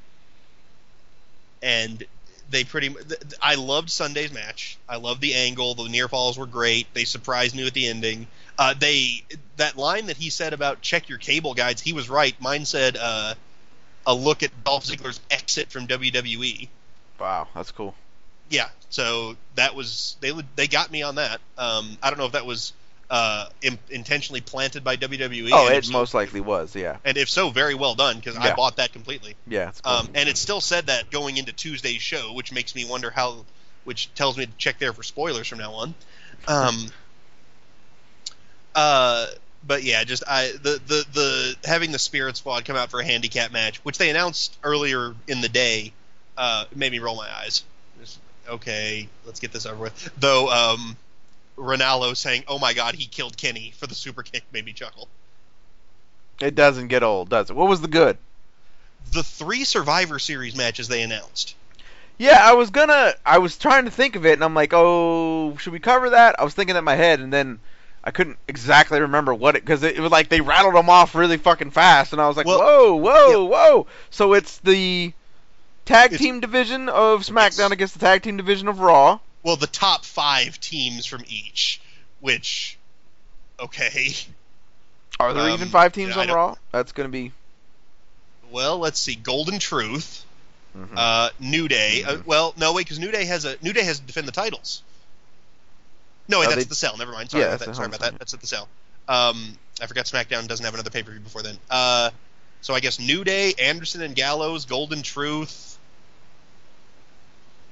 [1.63, 2.03] and
[2.51, 2.89] they pretty.
[2.89, 4.79] th- th- I loved Sunday's match.
[4.89, 5.75] I loved the angle.
[5.75, 6.93] The near falls were great.
[6.95, 8.27] They surprised me with the ending.
[8.59, 9.23] Uh, they
[9.59, 11.83] that line that he said about check your cable guides.
[11.83, 12.35] He was right.
[12.41, 13.35] Mine said uh,
[14.07, 16.69] a look at Dolph Ziggler's exit from WWE.
[17.21, 17.95] wow, that's cool.
[18.51, 21.41] Yeah, so that was they they got me on that.
[21.59, 22.73] Um, I don't know if that was
[23.11, 25.51] uh, im- intentionally planted by WWE.
[25.53, 26.75] Oh, it so- most likely was.
[26.75, 29.35] Yeah, and if so, very well done because I bought that completely.
[29.47, 29.93] yeah, cool.
[29.93, 33.45] Um, and it still said that going into Tuesday's show, which makes me wonder how,
[33.85, 35.95] which tells me to check there for spoilers from now on.
[36.47, 36.87] Um,
[38.75, 39.27] uh,
[39.67, 43.05] but yeah, just I the, the the having the Spirit Squad come out for a
[43.05, 45.93] handicap match, which they announced earlier in the day,
[46.37, 47.65] uh, made me roll my eyes.
[48.01, 48.19] Just,
[48.49, 50.11] okay, let's get this over with.
[50.19, 50.97] Though um,
[51.59, 55.09] Ranallo saying, "Oh my God, he killed Kenny" for the super kick made me chuckle.
[56.41, 57.57] it doesn't get old, does it?
[57.57, 58.17] What was the good?
[59.13, 61.55] The three Survivor Series matches they announced.
[62.19, 63.15] Yeah, I was gonna.
[63.25, 66.37] I was trying to think of it, and I'm like, oh, should we cover that?
[66.39, 67.59] I was thinking in my head, and then
[68.05, 71.15] I couldn't exactly remember what it because it, it was like they rattled them off
[71.15, 73.87] really fucking fast, and I was like, Well, whoa, whoa, whoa.
[74.11, 75.13] So it's the
[75.85, 79.21] tag It's- team division of SmackDown against the tag team division of Raw.
[79.43, 81.81] Well, the top five teams from each,
[82.21, 82.77] which,
[83.61, 84.15] okay.
[85.21, 86.55] Are there Um, even five teams yeah, on Raw?
[86.73, 87.33] That's gonna be.
[88.51, 89.15] Well, let's see.
[89.15, 90.25] Golden Truth,
[90.77, 90.89] mhm.
[90.97, 92.03] uh, New Day.
[92.05, 92.27] Uh, Mhm.
[92.27, 94.83] well, no, wait, because New Day has a New Day has to defend the titles.
[96.29, 96.97] No, wait, Oh, that's they- the cell.
[96.97, 97.31] Never mind.
[97.31, 97.75] Sorry Yeah, about that.
[97.77, 98.19] Sorry about that.
[98.19, 98.69] That's at the cell.
[99.09, 101.59] Um, I forgot SmackDown doesn't have another pay per view before then.
[101.71, 102.11] Uh,
[102.61, 105.79] So I guess New Day, Anderson and Gallows, Golden Truth.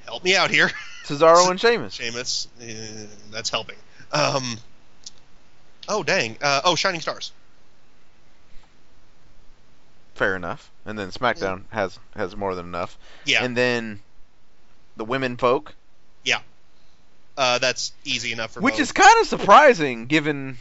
[0.04, 0.70] Help me out here,
[1.06, 1.94] Cesaro and Sheamus.
[1.94, 2.48] Sheamus.
[2.60, 3.76] Uh, that's helping.
[4.12, 4.58] Um.
[5.88, 6.36] Oh dang.
[6.42, 7.32] Uh, oh, Shining Stars.
[10.14, 10.70] Fair enough.
[10.84, 12.96] And then SmackDown has has more than enough.
[13.24, 13.44] Yeah.
[13.44, 14.00] And then
[14.96, 15.74] the women folk,
[16.24, 16.40] Yeah.
[17.36, 18.64] Uh, that's easy enough for me.
[18.64, 18.80] which both.
[18.80, 20.56] is kind of surprising given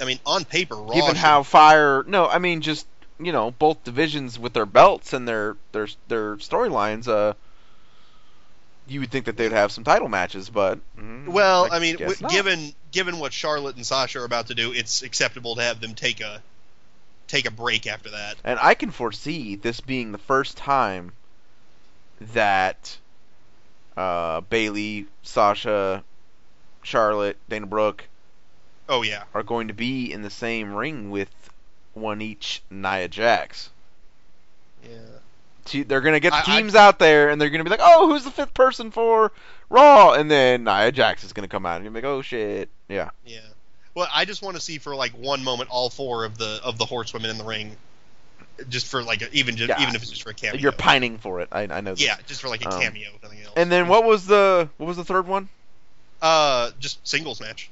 [0.00, 0.92] I mean, on paper, Raw.
[0.92, 2.02] given should- how fire.
[2.06, 2.86] No, I mean just
[3.20, 7.06] you know both divisions with their belts and their their their storylines.
[7.08, 7.34] Uh,
[8.88, 12.28] you would think that they'd have some title matches, but mm, Well, I, mean, w-
[12.28, 15.94] given given what Charlotte and Sasha are about to do, it's acceptable to have them
[15.94, 16.42] take a
[17.26, 18.36] take a break after that.
[18.44, 21.12] And I can foresee this being the first time
[22.32, 22.96] that
[23.96, 26.04] uh, Bayley, Sasha,
[26.82, 28.04] Charlotte, Dana Brooke
[28.88, 31.30] Oh yeah, are going to be in the same ring with
[31.94, 33.70] one each Nia Jax.
[34.84, 35.15] yeah.
[35.72, 37.70] They're going to get the I- I- teams out there, and they're going to be
[37.70, 39.32] like, "Oh, who's the fifth person for
[39.70, 42.68] Raw?" And then Nia Jax is going to come out, and you're like, "Oh shit,
[42.88, 43.40] yeah." Yeah.
[43.94, 46.78] Well, I just want to see for like one moment all four of the of
[46.78, 47.76] the horsewomen in the ring,
[48.68, 49.80] just for like a, even just Yeah.
[49.82, 50.60] even if it's just for a cameo.
[50.60, 51.48] You're pining for it.
[51.50, 51.92] I, I know.
[51.94, 52.02] This.
[52.04, 53.54] Yeah, just for like a Um, cameo, nothing else.
[53.56, 55.48] And then what was the what was the third one?
[56.20, 57.70] Uh, just singles match,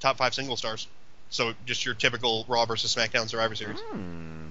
[0.00, 0.86] top five single stars.
[1.30, 3.78] So just your typical Raw versus SmackDown Survivor Series.
[3.78, 4.48] Hmm.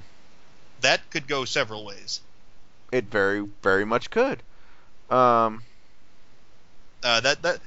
[0.81, 2.21] That could go several ways.
[2.91, 4.41] It very very much could.
[5.09, 5.63] Um,
[7.03, 7.59] Uh, that that,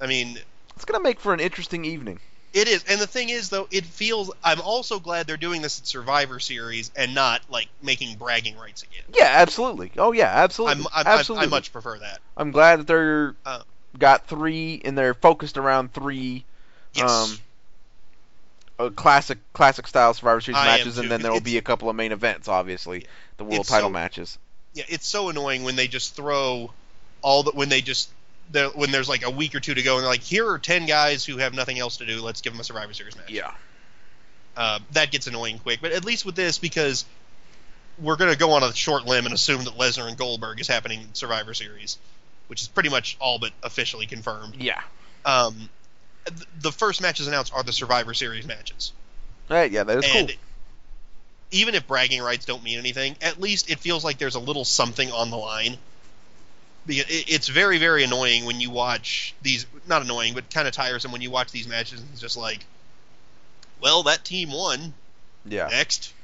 [0.00, 0.38] I mean,
[0.76, 2.20] it's gonna make for an interesting evening.
[2.54, 4.32] It is, and the thing is, though, it feels.
[4.42, 8.82] I'm also glad they're doing this at Survivor Series and not like making bragging rights
[8.82, 9.02] again.
[9.14, 9.92] Yeah, absolutely.
[9.98, 10.84] Oh yeah, absolutely.
[10.84, 11.46] I'm, I'm, I'm, absolutely.
[11.46, 12.20] I much prefer that.
[12.36, 13.62] I'm glad that they're Uh,
[13.98, 16.44] got three and they're focused around three
[16.94, 17.10] Yes.
[17.10, 17.38] um
[18.78, 21.90] uh, classic classic style Survivor Series I matches, and then there will be a couple
[21.90, 23.04] of main events, obviously
[23.36, 24.38] the world It's title so- matches.
[24.78, 26.70] Yeah, it's so annoying when they just throw
[27.20, 28.10] all the when they just
[28.74, 30.86] when there's like a week or two to go and they're like, here are ten
[30.86, 32.22] guys who have nothing else to do.
[32.22, 33.30] Let's give them a Survivor Series match.
[33.30, 33.52] Yeah.
[34.56, 35.80] Uh, that gets annoying quick.
[35.82, 37.04] But at least with this, because
[38.00, 40.68] we're going to go on a short limb and assume that Lesnar and Goldberg is
[40.68, 41.98] happening in Survivor Series,
[42.46, 44.56] which is pretty much all but officially confirmed.
[44.56, 44.80] Yeah.
[45.24, 45.68] Um,
[46.26, 48.92] th- the first matches announced are the Survivor Series matches.
[49.48, 50.36] Right, yeah, that is and cool.
[51.50, 54.64] Even if bragging rights don't mean anything, at least it feels like there's a little
[54.64, 55.76] something on the line.
[56.86, 59.66] It's very, very annoying when you watch these.
[59.86, 62.64] Not annoying, but kind of tiresome when you watch these matches and it's just like,
[63.80, 64.94] well, that team won.
[65.44, 65.68] Yeah.
[65.68, 66.14] Next.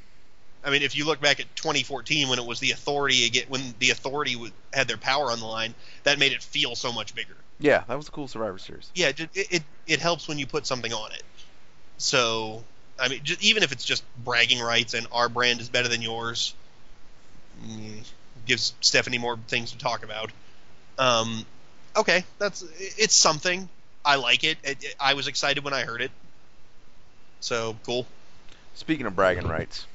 [0.64, 3.74] I mean, if you look back at 2014 when it was the Authority again, when
[3.78, 4.36] the Authority
[4.72, 7.36] had their power on the line, that made it feel so much bigger.
[7.60, 8.90] Yeah, that was a cool Survivor Series.
[8.94, 11.22] Yeah, it, it, it helps when you put something on it.
[11.98, 12.64] So,
[12.98, 16.02] I mean, just, even if it's just bragging rights and our brand is better than
[16.02, 16.54] yours,
[17.62, 18.04] mm,
[18.46, 20.32] gives Stephanie more things to talk about.
[20.98, 21.44] Um,
[21.96, 22.64] okay, that's
[22.98, 23.68] it's something.
[24.04, 24.58] I like it.
[24.64, 26.10] It- it- I was excited when I heard it.
[27.40, 28.06] So cool.
[28.74, 29.86] Speaking of bragging rights,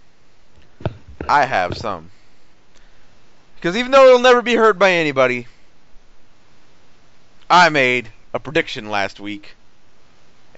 [1.30, 2.12] I have some.
[3.56, 5.48] Because even though it'll never be heard by anybody,
[7.50, 9.56] I made a prediction last week,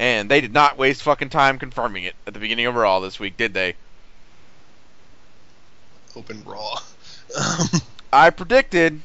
[0.02, 3.20] and they did not waste fucking time confirming it at the beginning of Raw this
[3.20, 3.76] week, did they?
[6.16, 6.80] Open Raw.
[8.12, 9.00] I predicted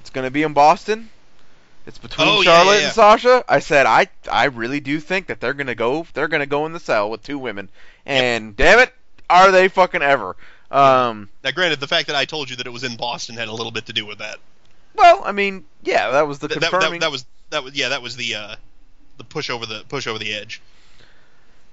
[0.00, 1.08] it's going to be in Boston.
[1.86, 2.84] It's between Oh, Charlotte yeah, yeah.
[2.86, 3.42] and Sasha.
[3.48, 6.46] I said I I really do think that they're going to go they're going to
[6.46, 7.70] go in the cell with two women.
[8.04, 8.92] And damn it,
[9.30, 10.36] are they fucking ever?
[10.70, 13.48] Um now, granted, the fact that I told you that it was in Boston had
[13.48, 14.36] a little bit to do with that.
[14.94, 17.00] well, I mean, yeah, that was the Th- that, confirming.
[17.00, 18.56] that, that was that was yeah that was the uh,
[19.20, 20.62] the push over the push over the edge.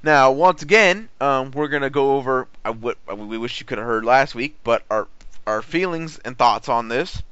[0.04, 3.78] Now, once again, um, we're gonna go over uh, what uh, we wish you could
[3.78, 5.08] have heard last week, but our
[5.48, 7.24] our feelings and thoughts on this,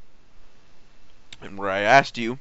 [1.41, 2.39] and where I asked you,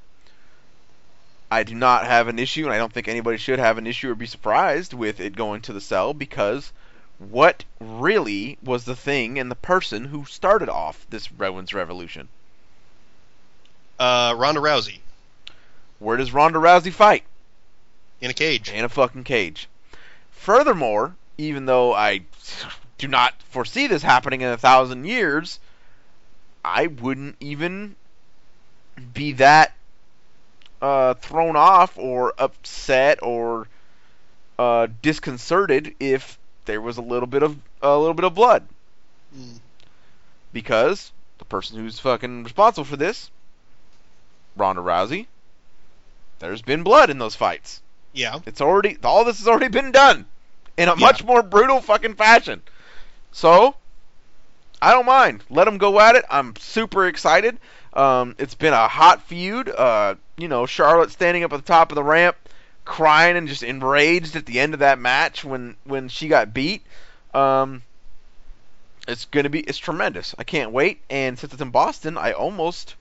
[1.50, 4.11] I do not have an issue, and I don't think anybody should have an issue
[4.11, 6.72] or be surprised with it going to the cell because
[7.18, 12.28] what really was the thing and the person who started off this Women's Revolution?
[13.99, 15.01] Uh, Ronda Rousey
[15.99, 17.24] Where does Ronda Rousey fight?
[18.20, 18.70] In a cage.
[18.70, 19.68] in a fucking cage.
[20.30, 22.22] Furthermore, even though I
[22.98, 25.58] do not foresee this happening in a thousand years,
[26.64, 27.96] I wouldn't even
[29.12, 29.74] be that
[30.80, 33.68] uh, thrown off or upset or
[34.58, 38.66] uh, disconcerted if there was a little bit of a little bit of blood
[39.36, 39.58] Mm.
[40.52, 43.32] because the person who's fucking responsible for this,
[44.56, 45.26] Ronda Rousey,
[46.38, 47.82] there's been blood in those fights.
[48.14, 48.38] Yeah.
[48.46, 50.24] It's already all this has already been done.
[50.76, 51.06] in a Yeah.
[51.06, 52.60] much more brutal fucking fashion.
[53.30, 53.76] So,
[54.82, 55.44] I don't mind.
[55.48, 56.24] Let them go at it.
[56.28, 57.58] I'm super excited.
[57.92, 59.68] Um, it's been a hot feud.
[59.68, 62.36] Uh, you know, Charlotte standing up at the top of the ramp,
[62.84, 66.82] crying and just enraged at the end of that match when when she got beat.
[67.32, 67.82] Um,
[69.06, 70.34] it's gonna be it's tremendous.
[70.38, 71.02] I can't wait.
[71.08, 72.96] And since it's in Boston, I almost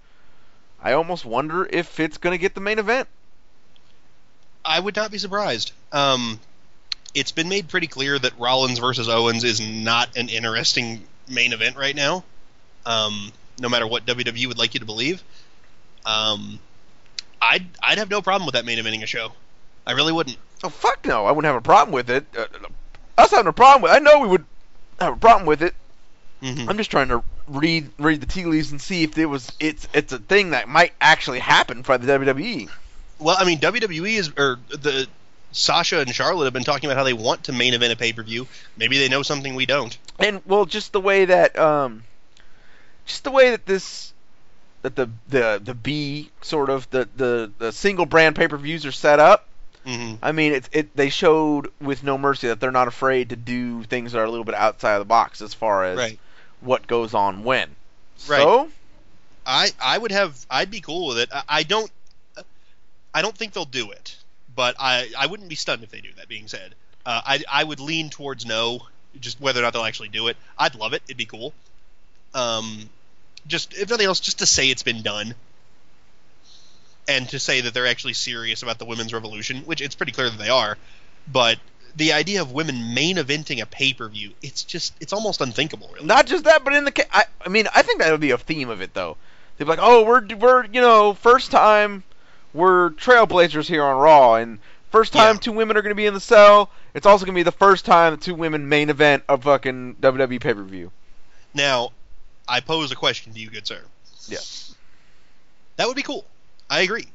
[0.81, 3.07] I almost wonder if it's gonna get the main event.
[4.65, 5.71] I would not be surprised.
[5.91, 6.39] Um,
[7.13, 11.77] it's been made pretty clear that Rollins versus Owens is not an interesting main event
[11.77, 12.23] right now.
[12.85, 15.23] Um, no matter what WWE would like you to believe.
[16.05, 16.59] Um,
[17.41, 19.33] I'd I'd have no problem with that main eventing a show.
[19.85, 20.37] I really wouldn't.
[20.63, 21.25] Oh fuck no!
[21.25, 22.25] I wouldn't have a problem with it.
[22.37, 22.45] Uh,
[23.17, 24.45] us having a problem with I know we would
[24.99, 25.73] have a problem with it.
[26.41, 26.67] Mhm.
[26.69, 29.87] I'm just trying to read read the tea leaves and see if it was it's
[29.93, 32.07] it's a thing that might actually happen for the.
[32.07, 32.69] WWE.
[33.19, 35.07] Well, I mean, WWE is or the
[35.51, 38.11] Sasha and Charlotte have been talking about how they want to main event a pay
[38.13, 38.47] per view.
[38.77, 39.97] Maybe they know something we don't.
[40.19, 42.03] And well, just the way that um,
[43.05, 44.13] just the way that this
[44.81, 48.85] that the the the B sort of the the, the single brand pay per views
[48.85, 49.47] are set up.
[49.85, 53.35] hmm I mean, it's it they showed with No Mercy that they're not afraid to
[53.35, 56.19] do things that are a little bit outside of the box as far as Right.
[56.61, 57.75] what goes on when.
[58.27, 58.41] Right.
[58.41, 58.69] So
[59.45, 61.29] I I would have I'd be cool with it.
[61.31, 61.91] I, I don't
[63.13, 64.15] I don't think they'll do it,
[64.55, 66.09] but I I wouldn't be stunned if they do.
[66.17, 66.73] That being said,
[67.05, 68.87] uh, I I would lean towards no,
[69.19, 70.37] just whether or not they'll actually do it.
[70.57, 71.03] I'd love it.
[71.05, 71.53] It'd be cool.
[72.33, 72.89] Um,
[73.45, 75.35] just if nothing else, just to say it's been done,
[77.07, 80.29] and to say that they're actually serious about the women's revolution, which it's pretty clear
[80.29, 80.77] that they are.
[81.31, 81.59] But
[81.95, 85.89] the idea of women main eventing a pay per view, it's just it's almost unthinkable.
[85.93, 86.05] Really.
[86.07, 88.37] Not just that, but in the I, I mean, I think that would be a
[88.37, 89.17] theme of it though.
[89.57, 92.03] They'd be like, "Oh, we're we're you know first time
[92.53, 94.59] we're trailblazers here on Raw, and
[94.91, 95.39] first time Yeah.
[95.39, 96.69] two women are going to be in the cell.
[96.93, 99.95] It's also going to be the first time the two women main event of fucking
[100.01, 100.91] WWE pay per view."
[101.53, 101.91] Now,
[102.47, 103.81] I pose a question to you, good sir.
[104.27, 104.39] Yeah.
[105.77, 106.25] That would be cool.
[106.69, 107.07] I agree.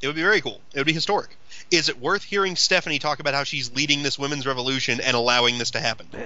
[0.00, 0.60] It would be very cool.
[0.72, 1.36] It would be historic.
[1.70, 5.58] Is it worth hearing Stephanie talk about how she's leading this women's revolution and allowing
[5.58, 6.08] this to happen?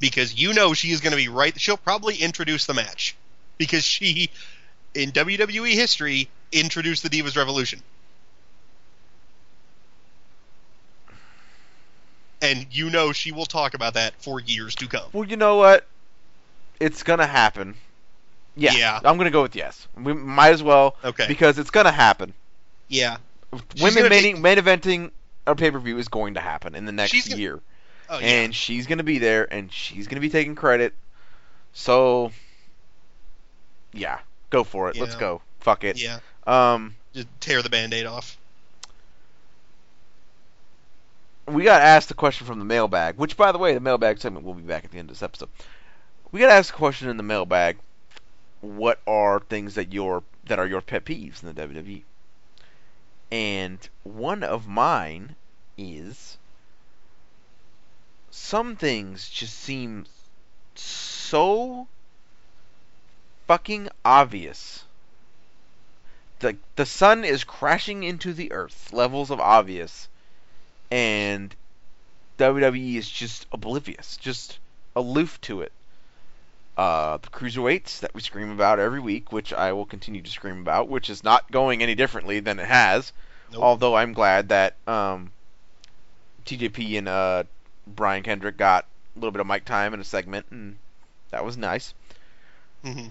[0.00, 1.58] Because you know she is going to be right.
[1.60, 3.16] She'll probably introduce the match.
[3.56, 4.30] Because she,
[4.98, 7.80] in WWE history, introduced the Divas Revolution.
[12.42, 15.08] And you know she will talk about that for years to come.
[15.12, 15.86] Well, you know what?
[16.80, 17.74] It's gonna happen.
[18.56, 19.00] Yeah, Yeah.
[19.04, 19.86] I'm gonna go with yes.
[19.96, 21.26] We might as well Okay.
[21.28, 22.34] because it's gonna happen.
[22.88, 23.18] Yeah.
[23.74, 25.10] She's Women main, main eventing
[25.46, 27.60] a pay per view is going to happen in the next gonna- year.
[28.10, 28.26] Oh, yeah.
[28.26, 30.94] and she's gonna be there, and she's gonna be taking credit.
[31.72, 32.32] So,
[33.92, 34.18] yeah,
[34.50, 34.98] go for it.
[34.98, 35.42] Let's go.
[35.60, 36.00] Fuck it.
[36.00, 36.20] Yeah.
[36.46, 38.38] Um, Just tear the band-aid off.
[41.48, 44.44] we got asked a question from the mailbag, which, by the way, the mailbag segment
[44.44, 45.48] will be back at the end of this episode.
[46.30, 47.78] We got asked a question in the mailbag.
[48.60, 52.02] What are things that your that are your pet peeves in the WWE?
[53.30, 55.36] And one of mine
[55.76, 56.38] is
[58.30, 60.06] some things just seem
[60.74, 61.86] so
[63.48, 64.84] fucking obvious.
[66.38, 68.92] The the sun is crashing into the earth.
[68.92, 70.08] Levels of obvious
[70.90, 71.54] and
[72.38, 74.58] WWE is just oblivious, just
[74.94, 75.72] aloof to it.
[76.76, 80.60] Uh, the cruiserweights that we scream about every week, which I will continue to scream
[80.60, 83.12] about, which is not going any differently than it has.
[83.50, 83.62] Nope.
[83.62, 85.32] Although I'm glad that um,
[86.46, 87.44] TJP and uh,
[87.86, 88.84] Brian Kendrick got
[89.16, 90.76] a little bit of mic time in a segment, and
[91.30, 91.94] that was nice.
[92.84, 93.08] hmm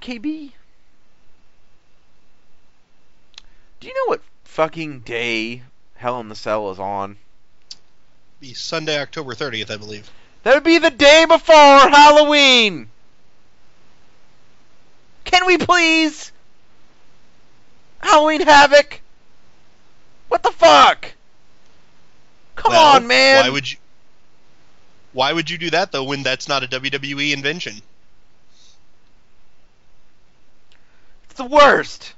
[0.00, 0.52] KB,
[3.80, 5.62] do you know what fucking day
[5.96, 7.16] Hell in the Cell is on?
[8.40, 10.10] Be Sunday, October 30th, I believe.
[10.44, 12.88] That would be the day before Halloween.
[15.24, 16.32] Can we please?
[18.00, 19.00] Halloween Havoc.
[20.28, 21.12] What the fuck?
[22.54, 23.44] Come Well, on, man.
[23.44, 23.78] Why would you?
[25.12, 26.04] Why would you do that though?
[26.04, 27.82] When that's not a WWE invention?
[31.24, 32.12] It's the worst.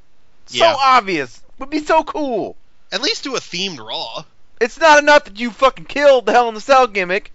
[0.48, 0.72] Yeah.
[0.72, 1.40] So obvious.
[1.58, 2.56] Would be so cool.
[2.90, 4.24] At least do a themed Raw.
[4.60, 7.32] It's not enough that you fucking killed the Hell in the Cell gimmick.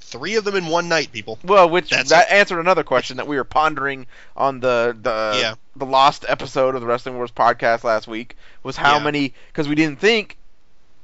[0.00, 1.38] Three of them in one night, people.
[1.42, 4.06] Well, which That's that answered another question that we were pondering
[4.36, 5.54] on the the Yeah.
[5.74, 9.04] the lost episode of the Wrestling Wars podcast last week was how Yeah.
[9.04, 10.36] many because we didn't think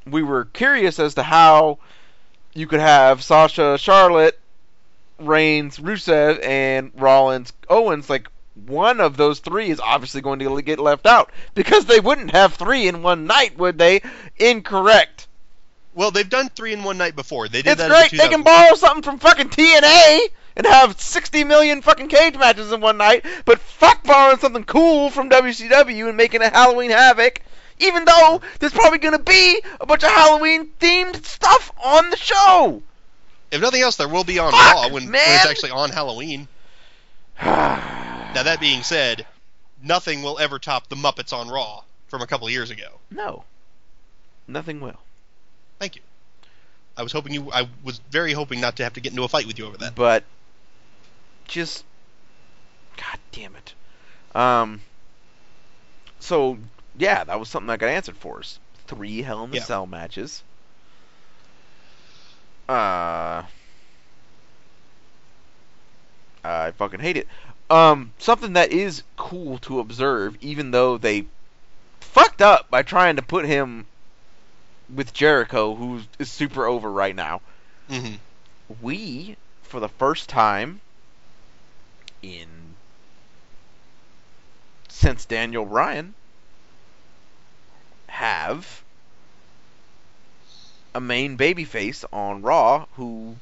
[0.07, 1.79] we were curious as to how
[2.55, 4.39] you could have Sasha, Charlotte,
[5.18, 10.79] Reigns, Rusev, and Rollins, Owens like one of those three is obviously going to get
[10.79, 14.03] left out because they wouldn't have three in one night, would they?
[14.37, 15.27] Incorrect.
[15.95, 17.49] Well, they've done three in one night before.
[17.49, 17.89] They did It's that.
[17.89, 18.19] great.
[18.19, 20.21] They can borrow something from fucking TNA
[20.57, 25.11] and have 60 million fucking cage matches in one night, but fuck borrowing something cool
[25.11, 27.41] from WCW and making a Halloween Havoc.
[27.79, 32.17] Even though there's probably going to be a bunch of Halloween themed stuff on the
[32.17, 32.83] show.
[33.51, 36.49] If nothing else, there will be on Fuck, Raw when, when it's actually on Halloween.
[38.35, 39.26] Now that being said,
[39.83, 43.01] nothing will ever top the Muppets on Raw from a couple of years ago.
[43.11, 43.45] no.
[44.49, 44.99] Nothing will.
[45.78, 46.03] Thank you.
[46.97, 47.51] I was hoping you.
[47.53, 49.76] I was very hoping not to have to get into a fight with you over
[49.78, 49.95] that.
[49.95, 50.24] But
[51.47, 51.85] just
[52.97, 53.74] God damn it.
[54.35, 54.80] Um
[56.18, 56.59] so
[56.99, 58.59] yeah, that was something I got answered for us.
[58.89, 59.62] Three Hell in the Yeah.
[59.62, 60.43] Cell matches.
[62.68, 63.43] Uh
[66.45, 67.28] I fucking hate it.
[67.73, 71.27] Um something that is cool to observe even though they
[72.01, 73.87] fucked up by trying to put him
[74.95, 77.41] with Jericho who is super over right now
[77.89, 78.16] hmm
[78.83, 80.81] we, for the first time
[82.23, 82.77] in
[84.89, 86.14] since Daniel Bryan,
[88.09, 88.85] have
[90.95, 93.37] a main babyface on Raw who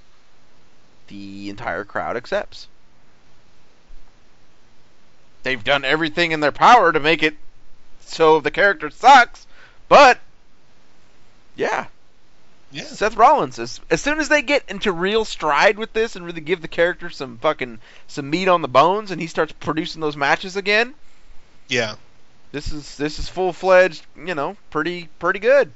[1.08, 2.69] the entire crowd accepts.
[5.42, 7.36] They've done everything in their power to make it
[8.00, 9.46] so the character sucks,
[9.88, 10.18] but
[11.56, 11.86] yeah,
[12.72, 12.84] Yeah.
[12.84, 13.58] Seth Rollins.
[13.58, 16.68] As, as soon as they get into real stride with this and really give the
[16.68, 20.94] character some fucking some meat on the bones, and he starts producing those matches again,
[21.68, 21.96] Yeah.
[22.52, 24.04] this is this is full fledged.
[24.16, 25.72] You know, pretty pretty good.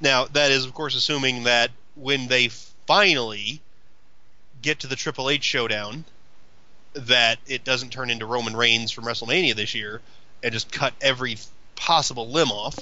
[0.00, 2.48] Now that is, of course, assuming that when they
[2.86, 3.60] finally
[4.62, 6.04] get to the Triple H showdown,
[6.94, 10.00] that it doesn't turn into Roman Reigns from WrestleMania this year
[10.42, 11.36] and just cut every
[11.76, 12.78] possible limb off.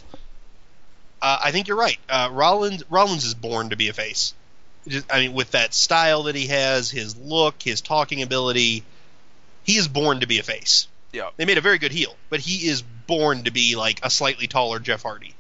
[1.21, 1.99] Uh, I think you're right.
[2.09, 4.35] Uh, Rollins Rollins is born to be a face.
[4.89, 8.83] Just, I mean, with that style that he has, his look, his talking ability,
[9.63, 10.89] he is born to be a face.
[11.13, 11.31] Yeah.
[11.37, 14.49] They made a very good heel, but he is born to be like a slightly
[14.49, 15.35] taller Jeff Hardy.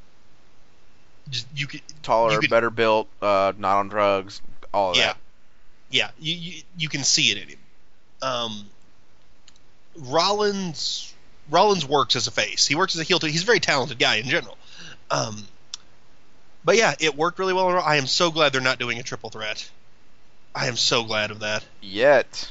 [1.30, 4.40] Just, you could, Taller, You could- better built, uh, not on drugs,
[4.72, 5.16] all of yeah, that.
[5.90, 7.58] yeah, you, you you can see it in him.
[8.22, 8.66] Um,
[9.96, 11.12] Rollins
[11.50, 12.66] Rollins works as a face.
[12.66, 13.26] He works as a heel too.
[13.26, 14.56] He's a very talented guy in general.
[15.10, 15.46] Um,
[16.64, 17.68] but yeah, it worked really well.
[17.78, 19.68] I am so glad they're not doing a triple threat.
[20.54, 21.64] I am so glad of that.
[21.80, 22.50] Yet.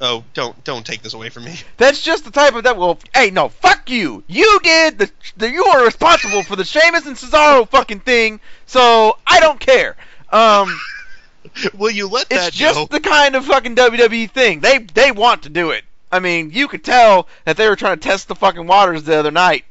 [0.00, 1.56] Oh, don't don't take this away from me.
[1.76, 2.78] That's just the type of that.
[2.78, 4.24] Well, hey, no, fuck you.
[4.26, 8.40] You did the, the you are responsible for the Sheamus and Cesaro fucking thing.
[8.66, 9.96] So I don't care.
[10.30, 10.74] Um,
[11.74, 12.86] Will you let it's that It's just go?
[12.86, 14.60] the kind of fucking WWE thing.
[14.60, 15.84] They they want to do it.
[16.12, 19.16] I mean, you could tell that they were trying to test the fucking waters the
[19.18, 19.64] other night.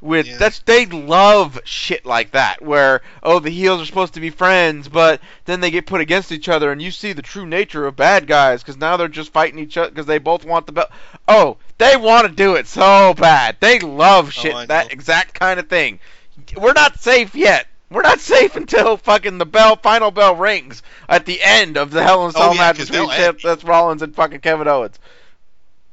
[0.00, 0.36] With Yeah.
[0.36, 4.88] that's they love shit like that where oh the heels are supposed to be friends
[4.88, 7.94] but then they get put against each other and you see the true nature of
[7.94, 10.90] bad guys because now they're just fighting each other because they both want the belt.
[11.28, 13.58] Oh, they want to do it so bad.
[13.60, 16.00] They love oh, shit Oh, that exact kind of thing.
[16.56, 17.68] We're not safe yet.
[17.92, 22.02] We're not safe until fucking the bell final bell rings at the end of the
[22.02, 23.40] Hell in a Cell Oh, yeah, match between Seth.
[23.40, 24.98] Seth Rollins and fucking Kevin Owens.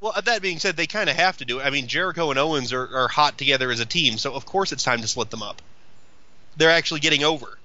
[0.02, 1.64] Well, uh, that being said, they kind of have to do it.
[1.66, 4.72] I mean, Jericho and Owens are, are hot together as a team, so of course
[4.72, 5.62] it's time to split them up.
[6.58, 7.58] They're actually getting over,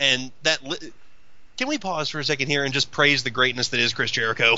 [0.00, 0.62] and that.
[0.64, 0.92] Li-
[1.56, 4.10] Can we pause for a second here and just praise the greatness that is Chris
[4.10, 4.56] Jericho?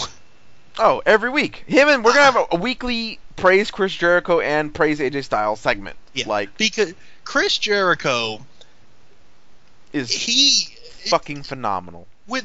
[0.79, 1.65] Oh, every week.
[1.67, 5.61] Him and we're gonna have a, a weekly praise Chris Jericho and praise AJ Styles
[5.61, 5.97] segment.
[6.15, 6.29] Yeah.
[6.29, 6.95] Like because
[7.25, 8.45] Chris Jericho,
[9.93, 10.75] is he
[11.09, 12.07] fucking phenomenal.
[12.27, 12.45] with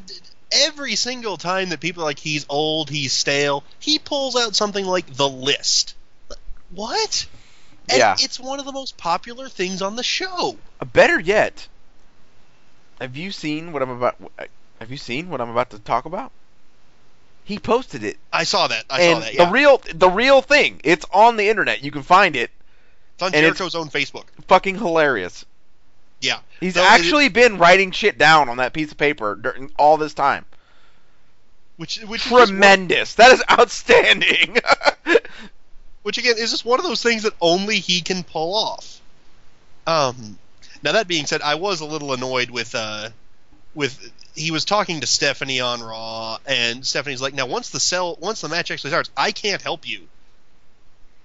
[0.51, 4.85] every single time that people are like he's old, he's stale, he pulls out something
[4.85, 5.95] like the list.
[6.71, 7.27] What?
[7.89, 8.15] And Yeah.
[8.19, 10.57] it's one of the most popular things on the show.
[10.79, 11.67] Uh, better yet,
[12.99, 14.17] have you seen what I'm about?
[14.79, 16.31] Have you seen what I'm about to talk about?
[17.43, 18.83] He posted it, I saw that.
[18.89, 19.33] I and saw that.
[19.33, 19.45] Yeah.
[19.45, 20.81] the real the real thing.
[20.83, 21.83] It's on the internet.
[21.83, 22.51] You can find it.
[23.13, 24.25] it's on Jericho's own Facebook.
[24.47, 25.45] Fucking hilarious.
[26.21, 26.39] Yeah.
[26.59, 30.13] He's So actually been writing shit down on that piece of paper during all this
[30.13, 30.45] time.
[31.77, 33.15] Which which is Tremendous.
[33.15, 34.57] That is outstanding.
[36.03, 39.01] which again is just one of those things that only he can pull off.
[39.85, 40.39] Um,
[40.81, 43.09] now that being said, I was a little annoyed with uh,
[43.75, 48.17] with he was talking to Stephanie on Raw, and Stephanie's like, "Now once the cell,
[48.19, 50.07] once the match actually starts, I can't help you."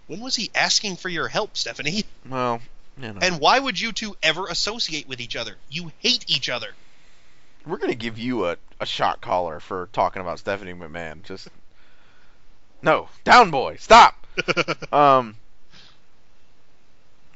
[0.06, 2.04] When was he asking for your help, Stephanie?
[2.28, 2.60] well,
[2.96, 3.18] you know.
[3.20, 5.56] And why would you two ever associate with each other?
[5.70, 6.68] You hate each other.
[7.66, 11.22] We're gonna give you a, a shot collar for talking about Stephanie McMahon.
[11.22, 11.48] Just
[12.82, 14.26] No, down boy, stop.
[14.92, 15.36] um,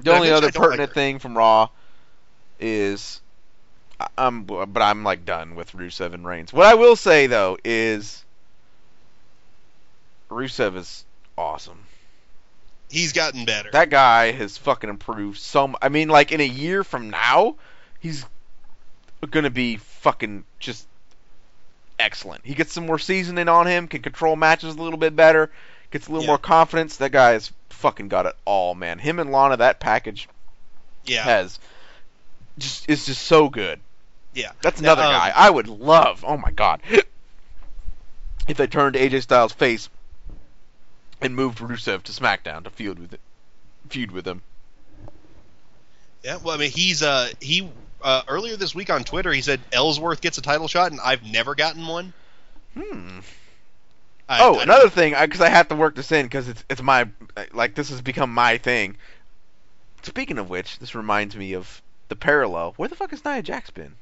[0.01, 1.69] the only other I don't like pertinent thing from Raw
[2.59, 3.21] is,
[4.17, 6.53] I'm, but I'm like done with Rusev and Reigns.
[6.53, 8.25] What I will say though is,
[10.31, 11.05] Rusev is
[11.39, 11.86] awesome.
[12.91, 13.71] He's gotten better.
[13.73, 15.69] That guy has fucking improved so.
[15.69, 17.57] mu- I mean, like in a year from now,
[18.01, 18.25] he's
[19.31, 20.87] gonna be fucking just
[21.99, 22.45] excellent.
[22.47, 25.51] He gets some more seasoning on him, can control matches a little bit better,
[25.91, 26.29] gets a little Yeah.
[26.33, 26.99] more confidence.
[26.99, 28.99] That guy has fucking got it all, man.
[28.99, 30.29] Him and Lana, that package
[31.05, 31.23] yeah.
[31.25, 31.59] has
[32.59, 33.81] just is just so good.
[34.35, 34.53] Yeah.
[34.63, 36.25] That's Now, another um, guy I would love.
[36.27, 36.83] Oh my god,
[38.49, 39.89] if they turned AJ Styles face
[41.21, 43.21] and moved Rusev to SmackDown to feud with it,
[43.89, 44.43] feud with him.
[46.23, 47.69] Yeah, well, I mean, he's uh he
[48.03, 51.25] uh, earlier this week on Twitter he said Ellsworth gets a title shot and I've
[51.25, 52.13] never gotten one.
[52.75, 53.21] Hmm.
[54.29, 56.83] I, oh, I- another thing, because I have to work this in because it's it's
[56.83, 57.09] my
[57.53, 58.97] like this has become my thing.
[60.03, 62.75] Speaking of which, this reminds me of the parallel.
[62.77, 63.95] Where the fuck has Nia Jax been?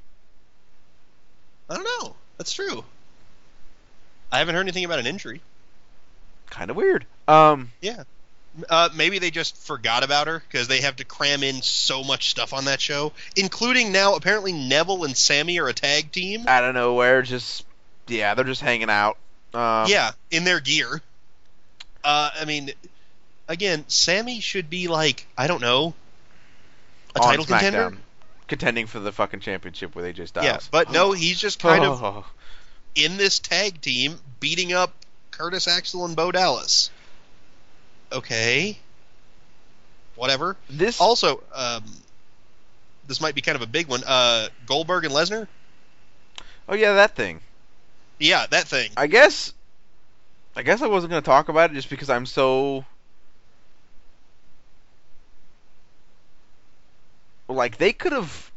[1.70, 2.14] I don't know.
[2.36, 2.84] That's true.
[4.30, 5.40] I haven't heard anything about an injury.
[6.54, 7.04] Kind of weird.
[7.28, 8.04] Um, Yeah.
[8.70, 12.30] Uh, maybe they just forgot about her because they have to cram in so much
[12.30, 16.46] stuff on that show, including now apparently Neville and Sami are a tag team.
[16.46, 17.66] out of nowhere, just
[18.06, 19.18] yeah, they're just hanging out.
[19.52, 21.02] Um, yeah, in their gear.
[22.04, 22.70] Uh, I mean,
[23.48, 25.94] again, Sami should be like I don't know,
[27.16, 27.96] a title contender.
[28.46, 30.46] Contending for the fucking championship with AJ Styles.
[30.46, 32.24] Yeah, but no, he's just kind of Oh.
[32.94, 34.92] in this tag team beating up
[35.36, 36.90] Curtis Axel and Bo Dallas.
[38.12, 38.78] Okay.
[40.14, 40.56] Whatever.
[40.70, 41.82] this Also, um,
[43.08, 44.02] this might be kind of a big one.
[44.06, 45.48] Uh, Goldberg and Lesnar.
[46.68, 47.40] oh yeah, that thing.
[48.20, 48.90] Yeah, that thing.
[48.96, 49.52] I guess
[50.54, 52.84] I guess I wasn't gonna talk about it just because I'm so
[57.48, 58.52] like they could have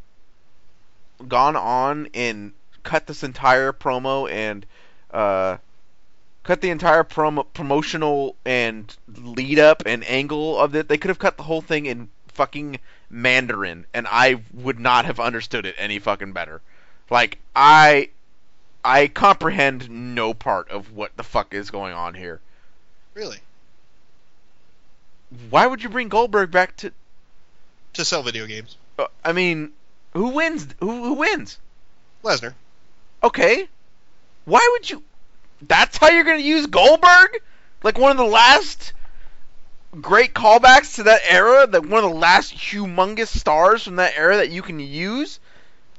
[1.27, 2.53] gone on and
[2.83, 4.65] cut this entire promo and
[5.11, 5.57] uh
[6.47, 10.87] cut the entire promo promotional and lead up and angle of it.
[10.87, 12.79] They could have cut the whole thing in fucking
[13.09, 16.61] Mandarin and I would not have understood it any fucking better.
[17.09, 18.09] Like I
[18.83, 22.39] I comprehend no part of what the fuck is going on here.
[23.13, 23.39] Really.
[25.49, 26.93] Why would you bring Goldberg back to?
[27.93, 28.77] To sell video games.
[28.97, 29.73] Uh, I mean,
[30.13, 30.67] who wins?
[30.79, 31.57] Who who wins?
[32.23, 32.53] Lesnar.
[33.21, 33.67] Okay,
[34.45, 35.03] why would you?
[35.61, 37.41] That's how you're gonna use Goldberg?
[37.83, 38.93] Like one of the last
[40.01, 44.37] great callbacks to that era, that one of the last humongous stars from that era
[44.37, 45.39] that you can use.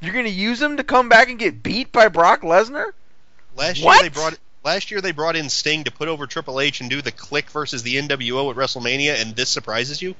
[0.00, 2.92] You're gonna use him to come back and get beat by Brock Lesnar?
[3.56, 4.00] Last What?
[4.00, 6.88] year they brought last year they brought in Sting to put over Triple H and
[6.90, 10.14] do the Kliq versus the NWO at WrestleMania, and this surprises you?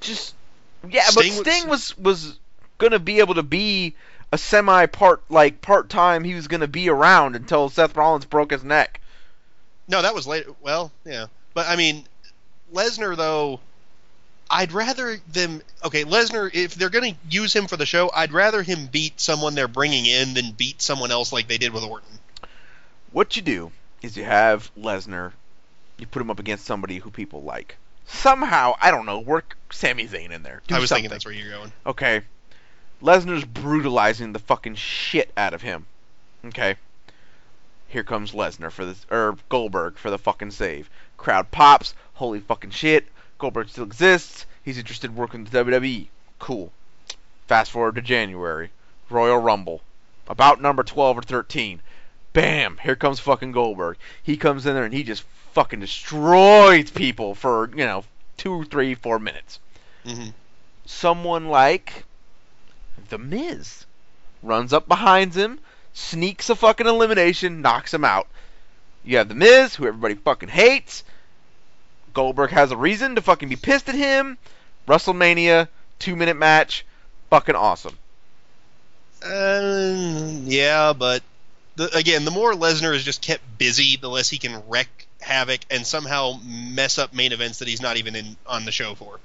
[0.00, 0.34] just
[0.88, 2.38] yeah, Sting but was- Sting was was
[2.78, 3.94] gonna be able to be
[4.32, 6.24] a semi part like part time.
[6.24, 9.00] He was gonna be around until Seth Rollins broke his neck.
[9.88, 10.50] No, that was later.
[10.60, 12.04] Well, yeah, but I mean,
[12.72, 13.60] Lesnar though.
[14.48, 15.60] I'd rather them.
[15.84, 16.48] Okay, Lesnar.
[16.54, 19.66] If they're going to use him for the show, I'd rather him beat someone they're
[19.66, 22.20] bringing in than beat someone else like they did with Orton.
[23.10, 23.72] What you do
[24.02, 25.32] is you have Lesnar,
[25.98, 27.76] you put him up against somebody who people like.
[28.06, 30.62] Somehow, I don't know, work Sami Zayn in there.
[30.68, 31.02] Do I was something.
[31.02, 31.72] thinking that's where you're going.
[31.84, 32.22] Okay.
[33.02, 35.86] Lesnar's brutalizing the fucking shit out of him.
[36.44, 36.76] Okay.
[37.88, 40.90] Here comes Lesnar for the or Goldberg for the fucking save.
[41.16, 41.94] Crowd pops.
[42.14, 43.06] Holy fucking shit.
[43.38, 44.46] Goldberg still exists.
[44.64, 46.08] He's interested in working with WWE.
[46.38, 46.72] Cool.
[47.46, 48.70] Fast forward to January.
[49.08, 49.82] Royal Rumble.
[50.28, 51.80] About number 12 or 13.
[52.32, 52.78] Bam!
[52.82, 53.96] Here comes fucking Goldberg.
[54.22, 55.22] He comes in there and he just
[55.52, 58.04] fucking destroys people for, you know,
[58.36, 59.60] two, three, four minutes
[60.04, 60.28] hmm
[60.86, 62.04] someone like
[63.08, 63.86] The Miz
[64.42, 65.58] runs up behind him,
[65.92, 68.28] sneaks a fucking elimination, knocks him out.
[69.04, 71.04] You have The Miz, who everybody fucking hates.
[72.12, 74.38] Goldberg has a reason to fucking be pissed at him.
[74.88, 76.84] WrestleMania, two minute match,
[77.30, 77.98] fucking awesome.
[79.22, 81.22] Uh, yeah, but
[81.76, 84.88] the, again, the more Lesnar is just kept busy, the less he can wreck
[85.20, 88.94] havoc and somehow mess up main events that he's not even in on the show
[88.94, 89.18] for.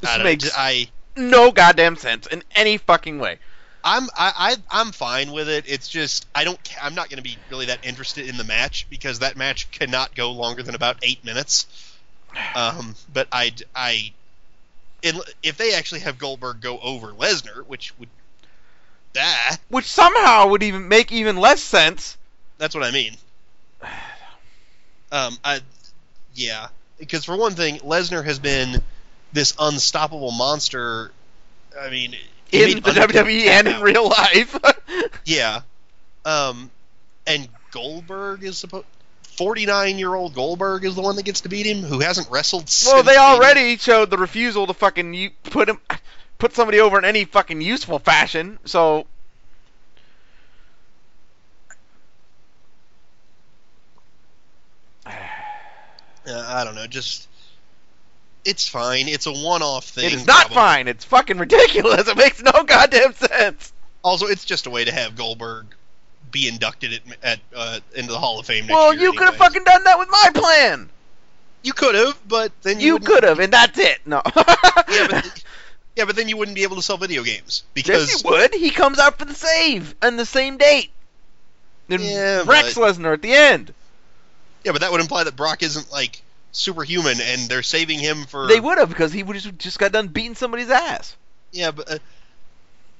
[0.00, 3.38] This I makes I no goddamn sense in any fucking way.
[3.82, 5.64] I'm I, I I'm fine with it.
[5.66, 8.86] It's just I don't I'm not going to be really that interested in the match
[8.90, 11.66] because that match cannot go longer than about eight minutes.
[12.54, 14.12] Um, but I I
[15.02, 18.08] if they actually have Goldberg go over Lesnar, which would
[19.14, 19.56] bah.
[19.68, 22.16] which somehow would even make even less sense.
[22.58, 23.16] That's what I mean.
[25.12, 25.60] Um, I,
[26.34, 28.80] yeah, because for one thing, Lesnar has been
[29.32, 31.12] this unstoppable monster.
[31.78, 32.14] I mean,
[32.52, 34.58] In the Undertaker WWE and in real life.
[35.24, 35.60] Yeah.
[36.24, 36.70] Um,
[37.26, 38.86] and Goldberg is supposed.
[39.36, 42.68] 49 year old Goldberg is the one that gets to beat him, who hasn't wrestled
[42.68, 42.92] since.
[42.92, 45.78] well, they already showed the refusal to fucking put him,
[46.38, 48.58] put somebody over in any fucking useful fashion.
[48.64, 49.06] So
[56.26, 57.28] Uh, I don't know, just.
[58.44, 59.08] It's fine.
[59.08, 60.06] It's a one off thing.
[60.06, 60.54] it is not probably.
[60.54, 60.88] fine.
[60.88, 62.08] It's fucking ridiculous.
[62.08, 63.72] It makes no goddamn sense.
[64.02, 65.66] Also, it's just a way to have Goldberg
[66.30, 69.36] be inducted at, at uh, into the Hall of Fame next Well, you could have
[69.36, 70.88] fucking done that with my plan.
[71.62, 73.98] You could have, but then you, You could have, and that's it.
[74.06, 74.22] No.
[74.88, 75.44] Yeah, but
[75.96, 78.54] yeah, but then you wouldn't be able to sell video games because yes, you would.
[78.54, 80.90] He comes out for the save on the same date.
[81.88, 83.74] And Yeah, Rex but- Lesnar at the end.
[84.64, 86.22] yeah, but that would imply that Brock isn't like
[86.52, 88.46] superhuman, and they're saving him for.
[88.46, 91.16] They would have because he would just just got done beating somebody's ass.
[91.52, 91.98] Yeah, but uh,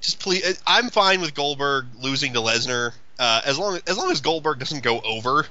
[0.01, 4.11] just please, uh, I'm fine with Goldberg losing to Lesnar uh, as long as long
[4.11, 5.46] as Goldberg doesn't go over,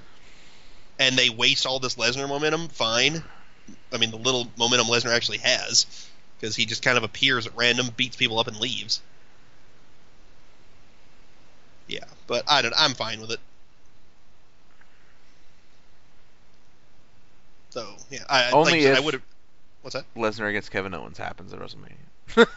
[0.97, 2.68] and they waste all this Lesnar momentum.
[2.70, 3.24] Fine.
[3.93, 5.86] I mean, the little momentum Lesnar actually has,
[6.39, 9.02] because he just kind of appears at random, beats people up, and leaves.
[11.88, 12.74] Yeah, but I don't.
[12.78, 13.39] I'm fine with it.
[17.70, 19.24] So yeah, I Only like, I would have.
[19.82, 20.05] What's that?
[20.15, 22.47] Lesnar against Kevin Owens happens at WrestleMania.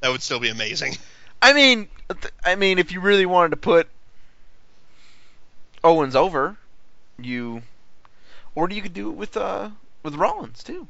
[0.00, 0.96] That would still be amazing.
[1.42, 3.88] I mean, th- I mean, if you really wanted to put
[5.84, 6.56] Owens over,
[7.18, 7.62] you,
[8.54, 9.70] or you could do it with uh
[10.02, 10.88] with Rollins too.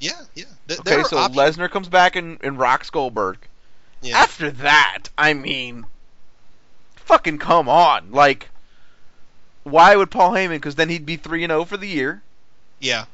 [0.00, 0.44] Yeah, yeah.
[0.66, 1.36] Th- Okay, so options.
[1.36, 3.38] Lesnar comes back and, and rocks Goldberg.
[4.02, 4.18] Yeah.
[4.18, 5.86] After that, I mean,
[6.94, 8.48] fucking come on, like,
[9.70, 10.50] why would Paul Heyman?
[10.56, 12.22] Because then he'd be three and zero for the year
[12.80, 13.04] Yeah.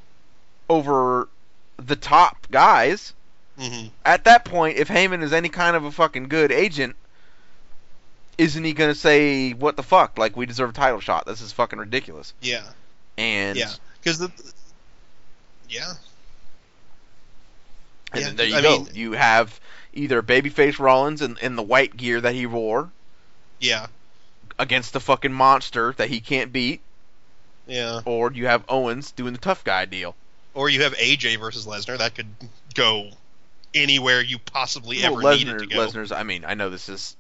[0.69, 1.29] over
[1.77, 3.13] the top guys.
[3.59, 6.97] hmm At that point, if Heyman is any kind of a fucking good agent,
[8.39, 10.19] isn't he gonna say what the fuck?
[10.19, 11.27] Like we deserve a title shot.
[11.27, 12.33] This is fucking ridiculous.
[12.41, 12.65] Yeah.
[13.17, 13.71] And Yeah.
[14.03, 14.31] Because the.
[15.69, 15.95] Yeah.
[18.13, 18.79] and Yeah, there you I go.
[18.81, 19.61] mean- you have
[19.93, 22.91] either babyface Rollins in, in the white gear that he wore
[23.61, 23.87] Yeah.
[24.59, 26.81] Against the fucking monster that he can't beat,
[27.67, 28.01] Yeah.
[28.05, 30.15] or you have Owens doing the tough guy deal.
[30.55, 31.99] Or you have AJ versus Lesnar.
[31.99, 32.29] That could
[32.75, 33.11] go
[33.75, 35.77] anywhere you possibly Well, ever need it Lesnar, to go.
[35.87, 36.13] Lesnar's.
[36.13, 37.17] I mean, I know this is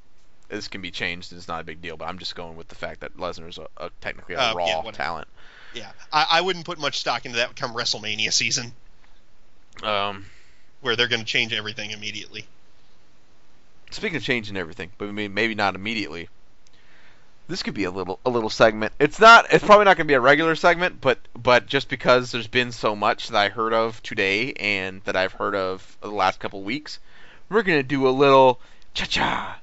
[0.48, 1.32] this can be changed.
[1.32, 3.66] It's not a big deal, but I'm just going with the fact that Lesnar's a,
[3.76, 5.26] a technically a Uh, raw yeah, talent.
[5.74, 5.90] Yeah.
[6.12, 8.72] I, I wouldn't put much stock into that come WrestleMania season,
[9.82, 10.26] Um,
[10.82, 12.46] where they're going to change everything immediately.
[13.90, 16.28] Speaking of changing everything, but maybe not immediately.
[17.46, 18.94] This could be a little a little segment.
[18.98, 19.52] It's not.
[19.52, 22.72] It's probably not going to be a regular segment, but but just because there's been
[22.72, 26.62] so much that I heard of today and that I've heard of the last couple
[26.62, 26.98] weeks,
[27.50, 28.60] we're going to do a little
[28.94, 29.60] cha cha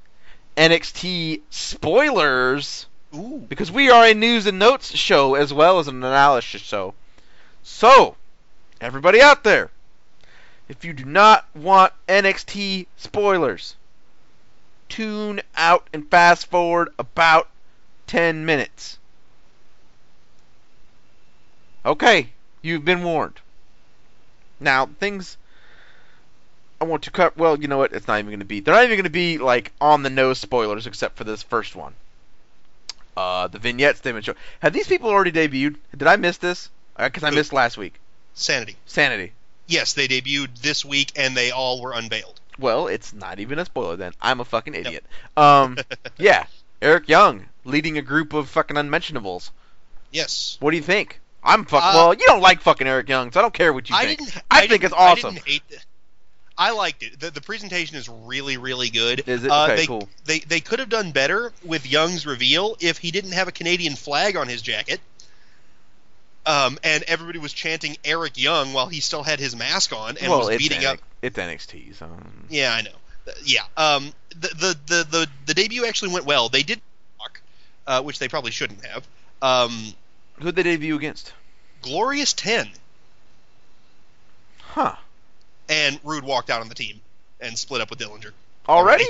[0.55, 3.43] NXT spoilers Ooh.
[3.49, 6.93] because we are a news and notes show as well as an analysis show.
[7.63, 8.15] So,
[8.79, 9.71] everybody out there,
[10.69, 13.75] if you do not want NXT spoilers,
[14.87, 17.47] tune out and fast forward about
[18.11, 18.99] 10 minutes.
[21.85, 22.27] Okay,
[22.61, 23.39] you've been warned.
[24.59, 25.37] Now, things
[26.81, 27.37] I want to cut.
[27.37, 27.93] Well, you know what?
[27.93, 28.59] It's not even going to be.
[28.59, 31.73] They're not even going to be like on the nose spoilers, except for this first
[31.73, 31.93] one.
[33.15, 34.35] Uh, the vignettes they've been show.
[34.59, 35.77] Have these people already debuted?
[35.95, 36.69] Did I miss this?
[36.97, 37.93] Because I missed last week.
[38.33, 38.75] Sanity.
[38.87, 39.31] Sanity.
[39.67, 42.41] Yes, they debuted this week, and they all were unveiled.
[42.59, 44.11] Well, it's not even a spoiler then.
[44.21, 45.05] I'm a fucking idiot.
[45.37, 45.77] Um,
[46.17, 46.45] yeah,
[46.81, 49.51] Eric Young leading a group of fucking unmentionables.
[50.11, 50.57] Yes.
[50.59, 51.19] What do you think?
[51.43, 51.83] I'm fuck.
[51.83, 54.05] Uh, well, you don't like fucking Eric Young, so I don't care what you I
[54.05, 54.19] think.
[54.19, 54.43] didn't.
[54.51, 55.33] I think it's I awesome.
[55.35, 55.77] didn't hate the,
[56.57, 57.19] I liked it.
[57.19, 59.23] The, the presentation is really, really good.
[59.27, 59.49] Is it?
[59.51, 60.09] Uh, Okay, they, cool.
[60.25, 63.95] They they could have done better with Young's reveal if he didn't have a Canadian
[63.95, 64.99] flag on his jacket.
[66.45, 70.29] Um, and everybody was chanting Eric Young while he still had his mask on and
[70.29, 70.99] well, was beating NX up.
[71.21, 72.09] It's NXT, so
[72.49, 72.91] Yeah, I know.
[73.43, 73.61] Yeah.
[73.77, 76.49] Um, the, the the the the debut actually went well.
[76.49, 76.81] They did
[77.19, 77.41] talk,
[77.87, 79.07] uh, which they probably shouldn't have.
[79.41, 79.93] Um,
[80.39, 81.33] who'd they debut against?
[81.81, 82.69] Glorious Ten
[84.59, 84.95] Huh?
[85.69, 87.01] and Roode walked out on the team
[87.39, 88.31] and split up with Dillinger.
[88.69, 89.05] Already?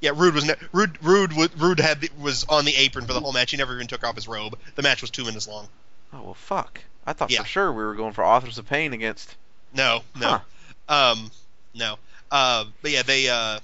[0.00, 1.02] Yeah, Roode was ne- Roode.
[1.02, 3.50] Roode Roode had the, was on the apron for the whole match.
[3.52, 4.58] He never even took off his robe.
[4.74, 5.68] The match was two minutes long.
[6.12, 6.80] Oh well, fuck.
[7.06, 7.42] I thought Yeah.
[7.42, 9.34] for sure we were going for Authors of Pain against.
[9.74, 10.40] No, no,
[10.88, 11.30] um,
[11.74, 11.98] no.
[12.32, 13.28] Uh, but yeah, they.
[13.28, 13.60] Uh,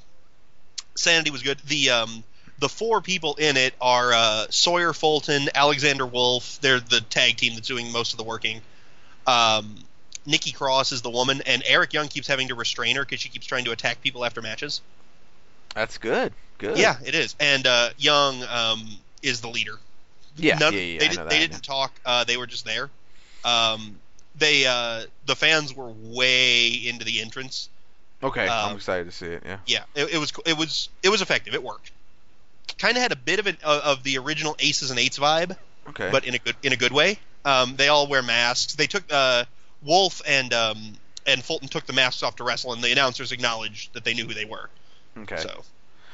[0.95, 1.59] Sanity was good.
[1.61, 2.23] The um,
[2.59, 6.61] the four people in it are uh, Sawyer Fulton, Alexander Wolf.
[6.61, 8.61] They're the tag team that's doing most of the working.
[9.27, 9.77] Um,
[10.27, 13.29] Nikki Cross is the woman, and Eric Young keeps having to restrain her because she
[13.29, 14.81] keeps trying to attack people after matches.
[15.75, 16.33] That's good.
[16.59, 16.79] Good.
[16.79, 17.37] Yeah, it is.
[17.39, 18.89] And uh, Young um,
[19.23, 19.79] is the leader.
[20.37, 20.59] Yeah.
[20.59, 20.81] None- yeah.
[20.81, 20.99] Yeah.
[20.99, 21.93] they did, they didn't talk.
[22.05, 22.91] Uh, they were just there.
[23.45, 23.99] Um,
[24.37, 27.69] they uh, the fans were way into the entrance.
[28.23, 28.49] Okay.
[28.49, 29.43] I'm um, excited to see it.
[29.45, 29.59] Yeah.
[29.67, 31.55] Yeah, it, it was it was it was effective.
[31.55, 31.93] It worked.
[32.79, 35.57] Kind of had a bit of an uh, of the original Aces and Eights vibe,
[35.89, 36.11] Okay.
[36.11, 37.19] but in a good in a good way.
[37.45, 38.75] Um, they all wear masks.
[38.75, 39.45] They took uh,
[39.83, 40.93] Wolf and um,
[41.27, 44.27] and Fulton took the masks off to wrestle, and the announcers acknowledged that they knew
[44.27, 44.69] who they were.
[45.19, 45.37] okay.
[45.37, 45.65] So,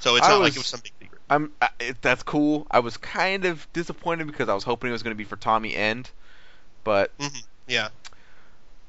[0.00, 1.20] so it's I not like it was some big secret.
[1.30, 1.52] I'm.
[1.62, 2.66] I, it, that's cool.
[2.70, 5.36] I was kind of disappointed because I was hoping it was going to be for
[5.36, 6.10] Tommy End,
[6.84, 7.12] but
[7.66, 7.88] Yeah.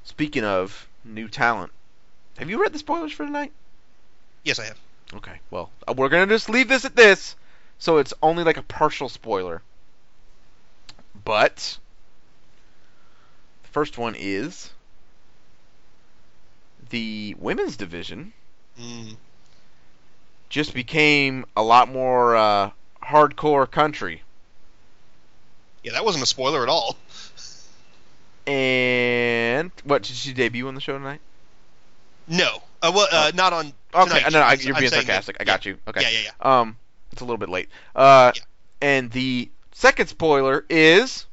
[0.04, 1.72] speaking of new talent,
[2.38, 3.52] have you read the spoilers for tonight?
[4.44, 4.78] Yes, I have.
[5.14, 5.40] Okay.
[5.50, 7.36] Well, uh, we're gonna just leave this at this,
[7.78, 9.62] so it's only like a partial spoiler.
[11.24, 11.78] But
[13.62, 14.70] the first one is
[16.90, 18.32] the women's division
[18.78, 19.16] Mm.
[20.50, 22.70] just became a lot more uh,
[23.02, 24.22] hardcore country,
[25.82, 26.96] Yeah, that wasn't a spoiler at all.
[28.46, 31.20] and what did she debut on the show tonight?
[32.28, 32.62] No.
[32.82, 33.72] Uh, well, uh, not on.
[33.94, 35.36] Okay, no, no, I, you're I'm being saying that- sarcastic.
[35.40, 35.78] I got you.
[35.88, 36.02] Okay.
[36.02, 36.60] Yeah, yeah, yeah.
[36.60, 36.76] Um,
[37.12, 37.68] it's a little bit late.
[37.94, 38.42] Uh, Yeah.
[38.82, 41.26] and the second spoiler is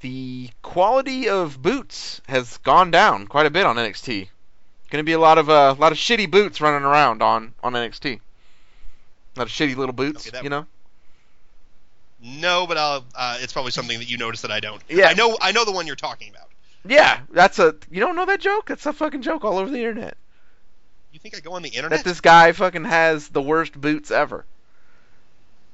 [0.00, 4.28] the quality of boots has gone down quite a bit on NXT.
[4.90, 7.54] Going to be a lot of uh, a lot of shitty boots running around on
[7.62, 8.14] on NXT.
[9.36, 10.66] A lot of shitty little boots, Okay, that- you know.
[12.22, 14.82] No, but I'll, uh, it's probably something that you noticed that I don't.
[14.90, 15.06] Yeah.
[15.08, 15.38] I know.
[15.40, 16.49] I know the one you're talking about.
[16.84, 18.66] Yeah, that's a you don't know that joke?
[18.68, 20.16] That's a fucking joke all over the internet.
[21.12, 21.98] You think I go on the internet?
[21.98, 24.46] That this guy fucking has the worst boots ever.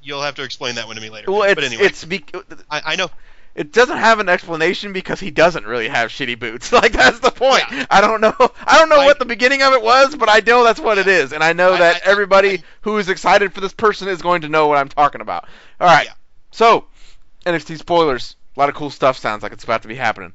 [0.01, 1.31] You'll have to explain that one to me later.
[1.31, 2.23] Well, it's but anyway, it's be,
[2.69, 3.09] I, I know.
[3.55, 6.71] it doesn't have an explanation because he doesn't really have shitty boots.
[6.77, 7.63] Like that's the point.
[7.71, 7.85] Yeah.
[7.89, 8.33] I don't know.
[8.39, 10.97] I don't know I- what the beginning of it was, but I know that's what
[10.97, 14.21] it is, and I know I- that everybody who is excited for this person is
[14.21, 15.47] going to know what I'm talking about.
[15.79, 16.05] All right.
[16.05, 16.13] Yeah.
[16.51, 16.85] So,
[17.45, 18.35] NXT spoilers.
[18.55, 20.33] A lot of cool stuff sounds like it's about to be happening.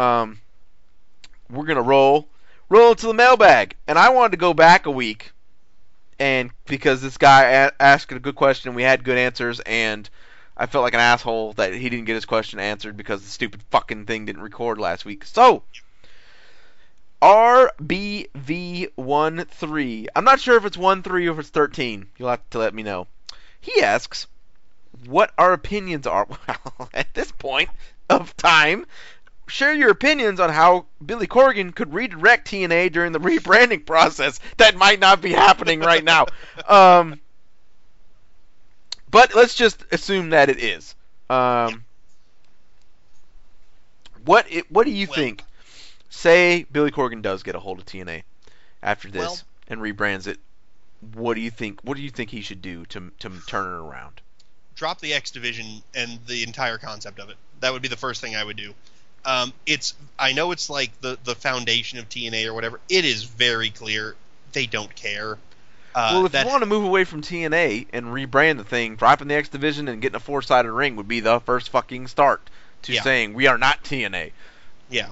[0.00, 0.40] Um,
[1.50, 2.26] we're gonna roll
[2.70, 5.32] roll to the mailbag, and I wanted to go back a week,
[6.18, 10.08] and because this guy a- asked a good question, we had good answers, and
[10.56, 13.62] I felt like an asshole that he didn't get his question answered because the stupid
[13.70, 15.26] fucking thing didn't record last week.
[15.26, 15.64] So.
[17.20, 20.06] RBV13.
[20.16, 22.06] I'm not sure if it's 1 3 or if it's 13.
[22.16, 23.08] You'll have to let me know.
[23.60, 24.26] He asks
[25.04, 26.26] what our opinions are.
[26.78, 27.68] Well, at this point
[28.08, 28.86] of time,
[29.50, 34.40] share your opinions on how Billy Corgan could redirect TNA during the rebranding process.
[34.56, 36.26] That might not be happening right now.
[36.68, 37.18] Um,
[39.10, 40.94] but let's just assume that it is.
[41.28, 41.84] Um,
[44.24, 45.44] what it, what do you Well- think?
[46.10, 48.22] Say Billy Corgan does get a hold of TNA
[48.82, 49.38] after this Well-
[49.68, 50.38] and rebrands it.
[51.14, 51.80] What do you think?
[51.82, 54.20] What do you think he should do to to turn it around?
[54.74, 57.36] Drop the X division and the entire concept of it.
[57.60, 58.74] That would be the first thing I would do.
[59.24, 59.94] Um, it's.
[60.18, 62.80] I know it's like the the foundation of TNA or whatever.
[62.88, 64.16] It is very clear
[64.52, 65.38] they don't care.
[65.94, 68.94] Uh, well, if that, you want to move away from TNA and rebrand the thing,
[68.96, 72.40] dropping the X Division and getting a four-sided ring would be the first fucking start
[72.82, 73.02] to Yeah.
[73.02, 74.32] saying we are not TNA.
[74.88, 75.08] Yeah.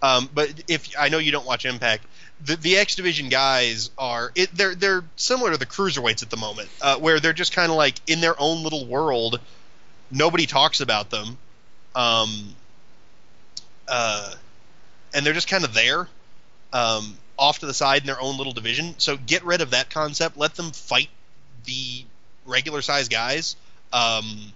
[0.00, 2.04] Um, but if I know you don't watch Impact,
[2.44, 6.36] the the X Division guys are it, they're they're similar to the cruiserweights at the
[6.36, 9.40] moment, uh, where they're just kind of like in their own little world.
[10.10, 11.36] Nobody talks about them,
[11.94, 12.54] um,
[13.88, 14.34] uh,
[15.14, 16.08] and they're just kind of there,
[16.72, 18.94] um, off to the side in their own little division.
[18.98, 20.36] So get rid of that concept.
[20.36, 21.08] Let them fight
[21.64, 22.04] the
[22.44, 23.56] regular size guys.
[23.92, 24.52] Um,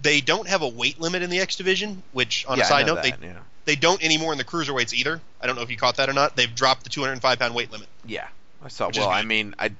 [0.00, 2.86] they don't have a weight limit in the X Division, which on yeah, a side
[2.86, 3.38] note, they yeah.
[3.64, 5.20] they don't anymore in the cruiserweights either.
[5.40, 6.36] I don't know if you caught that or not.
[6.36, 7.88] They've dropped the 205 pound weight limit.
[8.04, 8.26] yeah,
[8.62, 8.90] I saw.
[8.94, 9.72] Well, I mean, I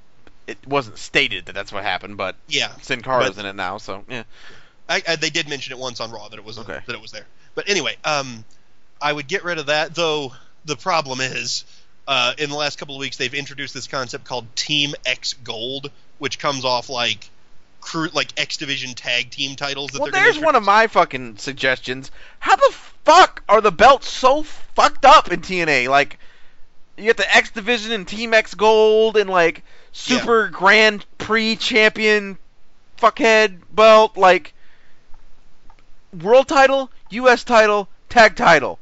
[0.47, 4.03] it wasn't stated that that's what happened, but Yeah, Sin Cara's in it now, so
[4.07, 4.23] yeah.
[4.87, 6.79] I, I, they did mention it once on Raw that it was Okay.
[6.85, 7.25] that it was there.
[7.55, 8.45] But anyway, um,
[9.01, 9.95] I would get rid of that.
[9.95, 10.33] Though
[10.65, 11.65] the problem is,
[12.07, 15.91] uh, in the last couple of weeks, they've introduced this concept called Team X Gold,
[16.17, 17.29] which comes off like
[17.81, 19.91] crew like X Division tag team titles.
[19.91, 22.11] That Well, there's one of my fucking suggestions.
[22.39, 22.73] How the
[23.03, 25.87] fuck are the belts so fucked up in TNA?
[25.87, 26.19] Like,
[26.97, 32.37] you get the X Division and Team X Gold and like Super Grand Prix Champion
[32.97, 34.53] fuckhead belt, like
[36.21, 37.43] world title, U.S.
[37.43, 38.79] title, tag title.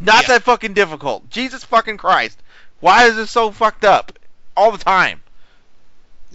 [0.00, 0.28] Not Yeah.
[0.34, 1.28] that fucking difficult.
[1.30, 2.38] Jesus fucking Christ.
[2.80, 4.12] Why is this so fucked up?
[4.56, 5.20] all the time.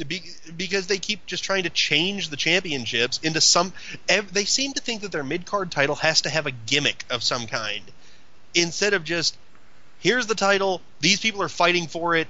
[0.07, 0.24] Be,
[0.55, 3.74] because they keep just trying to change the championships into some.
[4.07, 7.03] ev- They seem to think that their mid card title has to have a gimmick
[7.11, 7.84] of some kind,
[8.55, 9.36] instead of just
[9.99, 10.82] here's the title.
[11.01, 12.30] These people are fighting for it.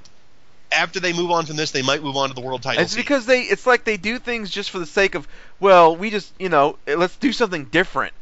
[0.71, 2.81] After they move on from this, they might move on to the world title.
[2.81, 5.27] It's because they it's like they do things just for the sake of
[5.59, 8.13] well, we just you know let's do something different.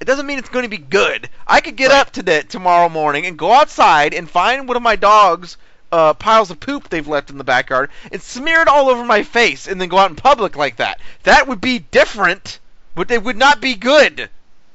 [0.00, 1.28] It doesn't mean it's going to be good.
[1.46, 2.00] I could get Right.
[2.00, 5.56] up today tomorrow morning and go outside and find one of my dogs
[5.92, 9.22] uh, piles of poop they've left in the backyard and smear it all over my
[9.22, 11.00] face and then go out in public like that.
[11.22, 12.58] That would be different,
[12.94, 14.28] but it would not be good.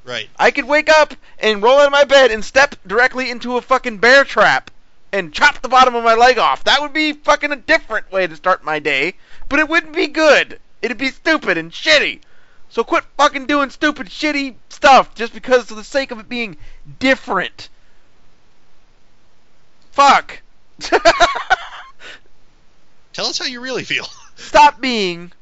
[0.06, 0.30] right.
[0.40, 3.62] I could wake up and roll out of my bed and step directly into a
[3.62, 4.72] fucking bear trap
[5.12, 6.64] and chop the bottom of my leg off.
[6.64, 9.14] That would be fucking a different way to start my day,
[9.50, 10.60] but it wouldn't be good.
[10.82, 12.22] It'd be stupid and shitty.
[12.70, 16.58] So quit fucking doing stupid, shitty stuff just because for the sake of it being
[16.98, 17.70] different.
[19.92, 20.42] Fuck.
[23.14, 24.08] Tell us how you really feel.
[24.36, 25.32] Stop being.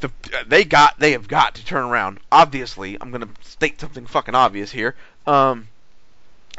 [0.00, 0.10] The,
[0.46, 2.18] they got they have got to turn around.
[2.30, 4.94] Obviously, I'm gonna state something fucking obvious here.
[5.26, 5.68] Um,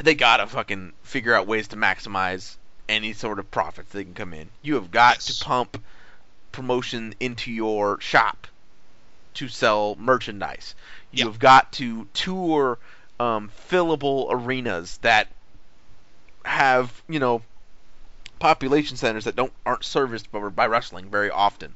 [0.03, 2.55] they gotta fucking figure out ways to maximize
[2.89, 4.49] any sort of profits they can come in.
[4.63, 5.37] You have got Yes.
[5.37, 5.81] to pump
[6.51, 8.47] promotion into your shop
[9.35, 10.75] to sell merchandise.
[11.11, 11.25] You Yeah.
[11.25, 12.79] have got to tour
[13.19, 15.29] um, fillable arenas that
[16.45, 17.41] have you know
[18.39, 21.75] population centers that don't aren't serviced by, by wrestling very often.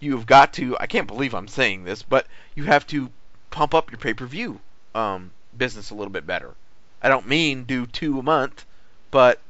[0.00, 3.10] You've got to I can't believe I'm saying this, but you have to
[3.50, 4.60] pump up your pay-per-view
[4.94, 6.54] um, business a little bit better.
[7.02, 8.64] I don't mean do two a month,
[9.10, 9.40] but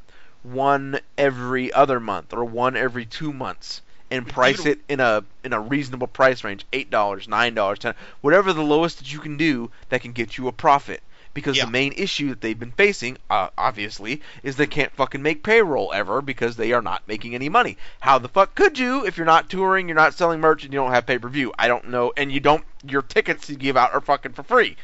[0.42, 5.52] one every other month or one every two months and price it in a in
[5.52, 9.36] a reasonable price range eight dollars nine dollars ten whatever the lowest that you can
[9.36, 11.02] do that can get you a profit.
[11.34, 11.66] Because Yeah.
[11.66, 15.92] the main issue that they've been facing uh, obviously is they can't fucking make payroll
[15.92, 17.76] ever because they are not making any money.
[18.00, 20.78] How the fuck could you if you're not touring you're not selling merch and you
[20.78, 21.52] don't have pay-per-view?
[21.58, 24.76] I don't know and you don't your tickets you give out are fucking for free.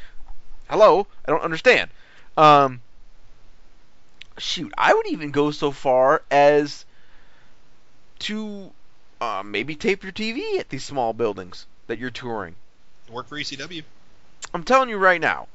[0.69, 1.07] Hello?
[1.25, 1.89] I don't understand.
[2.37, 2.81] Um
[4.37, 6.85] shoot i would even go so far as
[8.17, 8.71] to
[9.23, 12.55] uh, maybe tape your tv at these small buildings that you're touring
[13.11, 13.83] Work for ECW.
[14.53, 15.47] I'm telling you right now,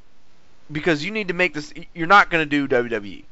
[0.70, 1.72] because you need to make this.
[1.94, 3.24] You're not going to do WWE.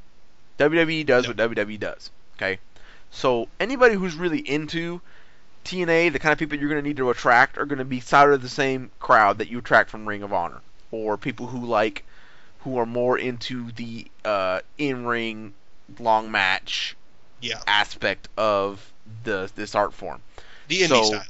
[0.58, 1.30] WWE does No.
[1.30, 2.10] what WWE does.
[2.36, 2.58] Okay,
[3.10, 5.00] so anybody who's really into
[5.64, 8.00] TNA, the kind of people you're going to need to attract are going to be
[8.00, 10.60] sort of the same crowd that you attract from Ring of Honor,
[10.90, 12.04] or people who like,
[12.60, 15.52] who are more into the uh, in-ring
[16.00, 16.96] long match
[17.40, 17.60] Yeah.
[17.66, 18.92] aspect of
[19.24, 20.20] the this art form.
[20.68, 21.22] The indie So- style.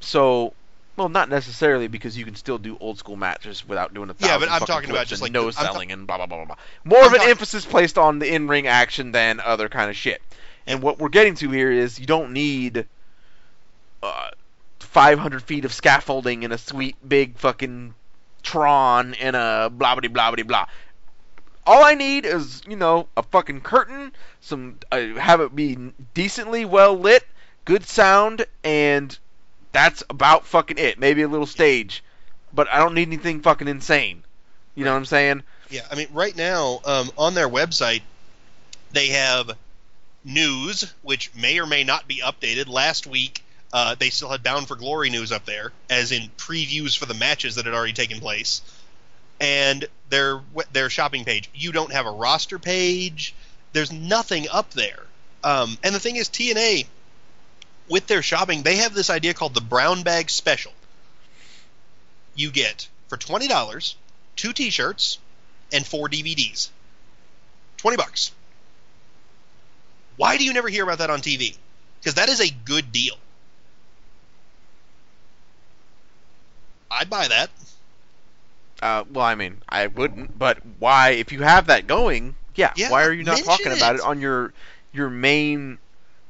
[0.00, 0.52] So,
[0.96, 4.28] well, not necessarily because you can still do old school matches without doing a thousand
[4.34, 6.44] Yeah, but I'm talking about just like no the- ta- selling and blah blah blah
[6.44, 6.56] blah.
[6.84, 9.88] More of I'm an talking- emphasis placed on the in ring action than other kind
[9.90, 10.20] of shit.
[10.66, 12.86] And what we're getting to here is you don't need
[14.02, 14.30] uh,
[14.80, 17.94] 500 feet of scaffolding and a sweet big fucking
[18.42, 20.66] Tron and a blah blah blah blah blah.
[21.66, 26.64] All I need is, you know, a fucking curtain, some uh, have it be decently
[26.64, 27.24] well lit,
[27.64, 29.16] good sound, and
[29.72, 30.98] that's about fucking it.
[30.98, 32.04] Maybe a little stage,
[32.52, 34.22] but I don't need anything fucking insane.
[34.74, 35.42] You know what I'm saying?
[35.70, 38.02] Yeah, I mean, right now um, on their website,
[38.92, 39.52] they have
[40.24, 42.68] news, which may or may not be updated.
[42.68, 43.42] Last week,
[43.72, 47.14] uh, they still had Bound for Glory news up there, as in previews for the
[47.14, 48.62] matches that had already taken place,
[49.40, 50.40] and their
[50.72, 51.50] their shopping page.
[51.54, 53.34] You don't have a roster page.
[53.72, 55.02] There's nothing up there.
[55.42, 56.86] Um, and the thing is, TNA
[57.88, 60.72] with their shopping, they have this idea called the brown bag special.
[62.34, 63.96] You get for twenty dollars
[64.36, 65.18] two T-shirts
[65.72, 66.70] and four DVDs.
[67.76, 68.32] Twenty bucks.
[70.16, 71.56] Why do you never hear about that on TV?
[72.00, 73.16] Because that is a good deal.
[76.90, 77.50] I'd buy that.
[78.82, 81.10] Uh, well, I mean, I wouldn't, but why?
[81.10, 82.72] If you have that going, yeah.
[82.76, 83.98] Yeah, why are you not talking about it.
[83.98, 84.52] it on your
[84.92, 85.78] your main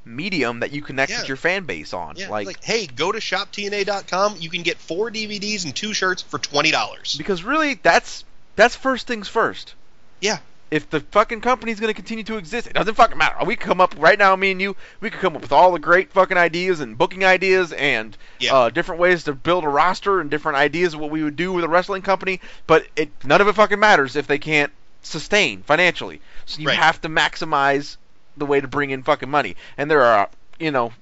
[0.04, 1.20] medium that you connect Yeah.
[1.20, 2.16] with your fan base on?
[2.16, 4.36] Yeah, like, like, hey, go to shoptna.com.
[4.38, 7.14] You can get four DVDs and two shirts for twenty dollars.
[7.16, 8.24] because really, that's
[8.56, 9.74] that's first things first.
[10.20, 10.38] Yeah.
[10.74, 13.36] If the fucking company's going to continue to exist, it doesn't fucking matter.
[13.46, 15.70] We could come up right now, me and you, we could come up with all
[15.70, 18.54] the great fucking ideas and booking ideas and Yeah.
[18.54, 21.52] uh, different ways to build a roster and different ideas of what we would do
[21.52, 22.40] with a wrestling company.
[22.66, 24.72] But it none of it fucking matters if they can't
[25.02, 26.20] sustain financially.
[26.44, 26.76] So you Right.
[26.76, 27.96] have to maximize
[28.36, 29.54] the way to bring in fucking money.
[29.78, 30.92] And there are, you know,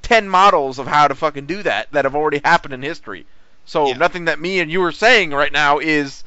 [0.00, 3.26] ten models of how to fucking do that that have already happened in history.
[3.66, 3.98] So Yeah.
[3.98, 6.24] nothing that me and you are saying right now is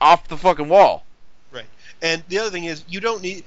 [0.00, 1.04] off the fucking wall.
[2.02, 3.44] And the other thing is, you don't need.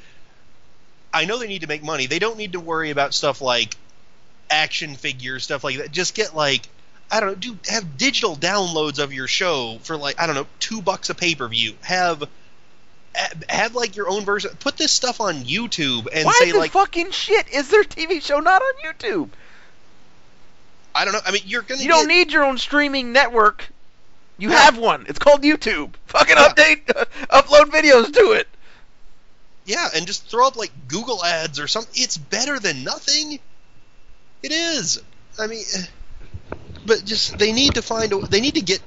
[1.13, 2.07] I know they need to make money.
[2.07, 3.75] They don't need to worry about stuff like
[4.49, 5.91] action figures, stuff like that.
[5.91, 6.67] Just get like
[7.11, 10.47] I don't know, do have digital downloads of your show for like I don't know,
[10.59, 11.73] two bucks a pay per view.
[11.81, 12.27] Have
[13.49, 14.51] have like your own version.
[14.59, 18.21] Put this stuff on YouTube and Why say the like fucking shit is their TV
[18.21, 19.29] show not on YouTube?
[20.93, 21.19] I don't know.
[21.25, 23.69] I mean, you're gonna You don't get- need your own streaming network.
[24.37, 24.59] You Yeah.
[24.63, 25.05] have one.
[25.07, 25.93] It's called YouTube.
[26.07, 26.49] Fucking Yeah.
[26.49, 26.85] update,
[27.29, 28.47] upload videos to it.
[29.65, 31.93] Yeah, and just throw up like Google ads or something.
[31.95, 33.39] It's better than nothing.
[34.43, 34.99] It is.
[35.39, 35.85] I mean, eh,
[36.85, 38.13] but just they need to find.
[38.13, 38.81] A, they need to get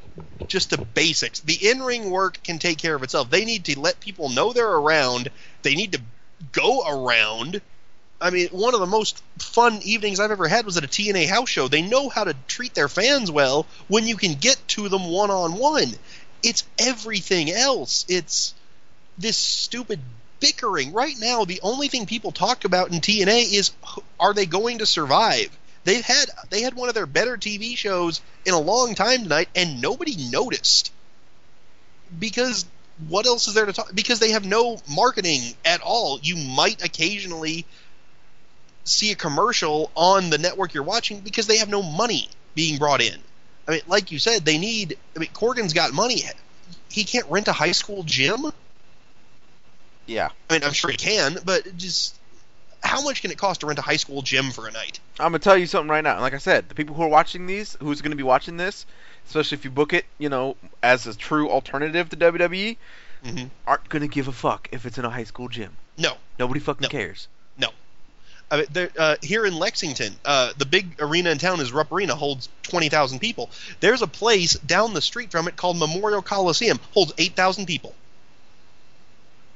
[0.46, 1.40] just the basics.
[1.40, 3.28] The in-ring work can take care of itself.
[3.30, 5.30] They need to let people know they're around.
[5.62, 6.00] They need to
[6.52, 7.60] go around.
[8.20, 11.28] I mean, one of the most fun evenings I've ever had was at a TNA
[11.28, 11.68] house show.
[11.68, 15.30] They know how to treat their fans well when you can get to them one
[15.30, 15.92] on one.
[16.42, 18.04] It's everything else.
[18.08, 18.54] It's
[19.18, 20.00] this stupid
[20.40, 20.92] bickering.
[20.92, 23.70] Right now, the only thing people talk about in TNA is
[24.18, 25.56] are they going to survive?
[25.84, 29.48] They've had they had one of their better TV shows in a long time tonight,
[29.54, 30.92] and nobody noticed
[32.18, 32.64] because
[33.08, 33.94] what else is there to talk?
[33.94, 36.18] Because they have no marketing at all.
[36.20, 37.64] You might occasionally
[38.88, 43.00] see a commercial on the network you're watching because they have no money being brought
[43.00, 43.18] in.
[43.66, 44.96] I mean, like you said, they need.
[45.14, 46.22] I mean, Corgan's got money.
[46.90, 48.46] He can't rent a high school gym.
[50.06, 50.30] Yeah.
[50.48, 52.16] I mean, I'm sure he can, but just
[52.82, 55.00] how much can it cost to rent a high school gym for a night?
[55.20, 56.20] I'm gonna tell you something right now.
[56.20, 58.86] Like I said, the people who are watching these, who's gonna be watching this,
[59.26, 62.76] especially if you book it, you know, as a true alternative to WWE,
[63.24, 63.46] Mm-hmm.
[63.66, 65.76] aren't gonna give a fuck if it's in a high school gym.
[65.98, 66.88] No, Nobody fucking No.
[66.88, 67.26] cares.
[68.50, 71.92] I mean, there, uh, here in Lexington, uh, the big arena in town is Rupp
[71.92, 73.50] Arena, holds twenty thousand people.
[73.80, 77.94] There's a place down the street from it called Memorial Coliseum, holds eight thousand people.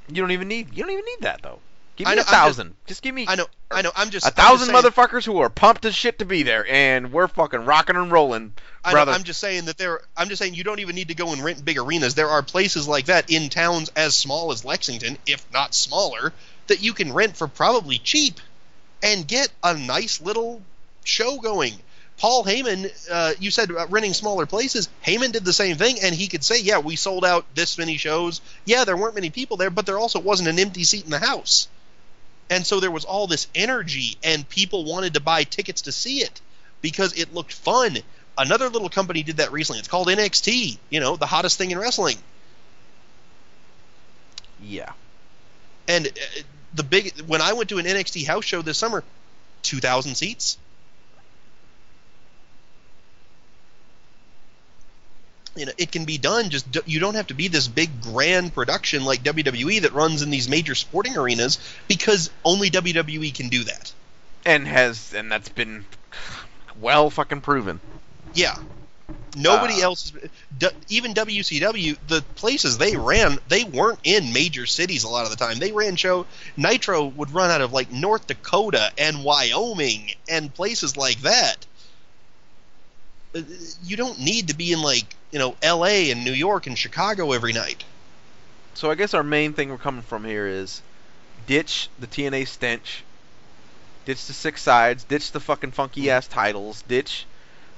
[0.09, 0.75] You don't even need.
[0.75, 1.59] You don't even need that though.
[1.95, 2.73] Give me I know, a I'm just- thousand.
[2.87, 3.91] Just, give me I know, I know.
[3.95, 6.65] I'm just a just thousand saying- motherfuckers who are pumped as shit to be there,
[6.67, 9.11] and we're fucking rocking and rolling, I know, brother.
[9.11, 10.01] I'm just saying that there.
[10.17, 12.15] I'm just saying you don't even need to go and rent big arenas.
[12.15, 16.33] There are places like that in towns as small as Lexington, if not smaller,
[16.67, 18.39] that you can rent for probably cheap,
[19.03, 20.61] and get a nice little
[21.03, 21.73] show going.
[22.17, 24.87] Paul Heyman, uh, you said about renting smaller places.
[25.05, 27.97] Heyman did the same thing, and he could say, "Yeah, we sold out this many
[27.97, 28.39] shows.
[28.65, 31.19] Yeah, there weren't many people there, but there also wasn't an empty seat in the
[31.19, 31.67] house."
[32.49, 36.21] And so there was all this energy, and people wanted to buy tickets to see
[36.21, 36.39] it
[36.81, 37.97] because it looked fun.
[38.37, 39.79] Another little company did that recently.
[39.79, 40.77] It's called NXT.
[40.89, 42.17] You know, the hottest thing in wrestling.
[44.61, 44.91] yeah.
[45.87, 46.11] And uh,
[46.73, 49.03] the big when I went to an NXT house show this summer,
[49.61, 50.57] two thousand seats.
[55.55, 56.49] You know, it can be done.
[56.49, 60.31] Just you don't have to be this big grand production like WWE that runs in
[60.31, 63.93] these major sporting arenas because only WWE can do that.
[64.45, 65.85] And has and that's been
[66.81, 67.79] well fucking proven.
[68.33, 68.57] Yeah.
[69.35, 70.11] Nobody Uh, else,
[70.89, 75.37] even WCW, the places they ran, they weren't in major cities a lot of the
[75.37, 75.59] time.
[75.59, 76.25] They ran show.
[76.55, 81.65] Nitro would run out of like North Dakota and Wyoming and places like that.
[83.35, 83.41] Uh,
[83.83, 86.11] You don't need to be in like you know L.A.
[86.11, 87.83] and New York and Chicago every night.
[88.75, 90.81] So I guess our main thing we're coming from here is
[91.47, 93.03] ditch the TNA stench,
[94.05, 97.25] ditch the six sides, ditch the fucking funky ass titles, ditch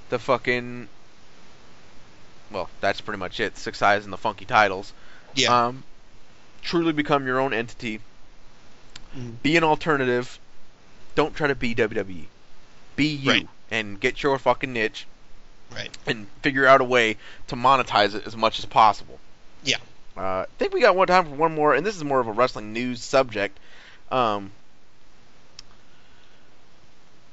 [0.09, 0.87] the fucking
[2.51, 3.57] well, that's pretty much it.
[3.57, 4.93] Six sides and the funky titles.
[5.33, 5.67] Yeah.
[5.67, 5.83] Um,
[6.61, 7.99] truly become your own entity.
[9.15, 9.41] Mhm.
[9.43, 10.39] Be an alternative.
[11.15, 12.27] Don't try to be WWE.
[12.95, 13.47] Be you Right.
[13.71, 15.05] and get your fucking niche
[15.71, 15.95] right.
[16.05, 17.17] and figure out a way
[17.47, 19.19] to monetize it as much as possible.
[19.63, 19.77] Yeah.
[20.17, 22.27] Uh, I think we got one time for one more, and this is more of
[22.27, 23.57] a wrestling news subject.
[24.11, 24.51] Um,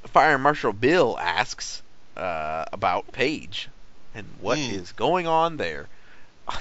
[0.06, 1.82] Fire Marshal Bill asks
[2.16, 3.68] uh, about Paige
[4.14, 4.92] and what is Hmm.
[4.92, 5.88] going on there.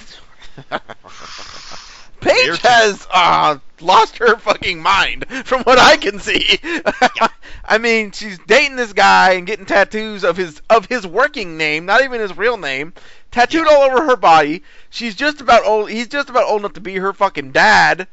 [2.20, 6.58] Paige has uh, lost her fucking mind, from what I can see.
[7.64, 11.84] I mean, she's dating this guy and getting tattoos of his of his working name,
[11.86, 12.92] not even his real name,
[13.32, 14.62] tattooed all over her body.
[14.90, 15.90] She's just about old.
[15.90, 18.06] He's just about old enough to be her fucking dad.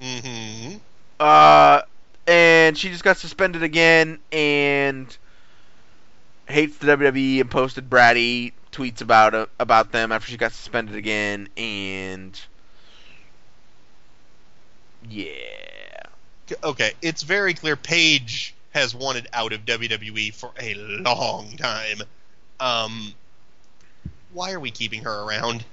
[0.00, 0.74] hmm
[1.20, 1.82] Uh,
[2.26, 5.16] and she just got suspended again and
[6.48, 10.96] hates the WWE and posted bratty tweets about uh, about them after she got suspended
[10.96, 12.40] again and
[15.08, 15.30] yeah.
[16.62, 22.02] Okay, it's very clear Paige has wanted out of WWE for a long time.
[22.60, 23.14] Um,
[24.32, 25.64] why are we keeping her around?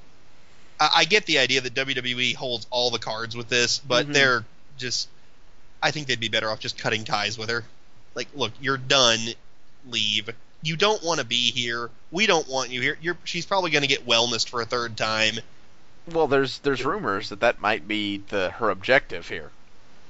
[0.79, 4.13] I, I get the idea that WWE holds all the cards with this, but Mhm.
[4.13, 4.45] they're
[4.77, 5.09] just
[5.83, 7.63] I think they'd be better off just cutting ties with her.
[8.13, 9.19] Like, look, you're done.
[9.89, 10.29] Leave.
[10.63, 11.89] You don't want to be here.
[12.11, 12.97] We don't want you here.
[13.01, 15.35] You're, she's probably going to get wellnessed for a third time.
[16.11, 19.51] Well, there's there's rumors that that might be the her objective here.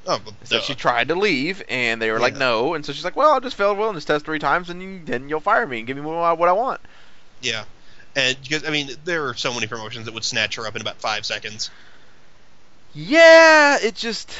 [0.07, 0.61] Oh, So duh.
[0.63, 2.73] she tried to leave, and they were like, no.
[2.73, 5.29] And so she's like, well, I'll just fail wellness test three times, and you, then
[5.29, 6.17] you'll fire me and give me what
[6.49, 6.81] I want.
[7.41, 7.65] yeah.
[8.15, 10.81] And because I mean, there are so many promotions that would snatch her up in
[10.81, 11.69] about five seconds.
[12.93, 14.37] Yeah, it just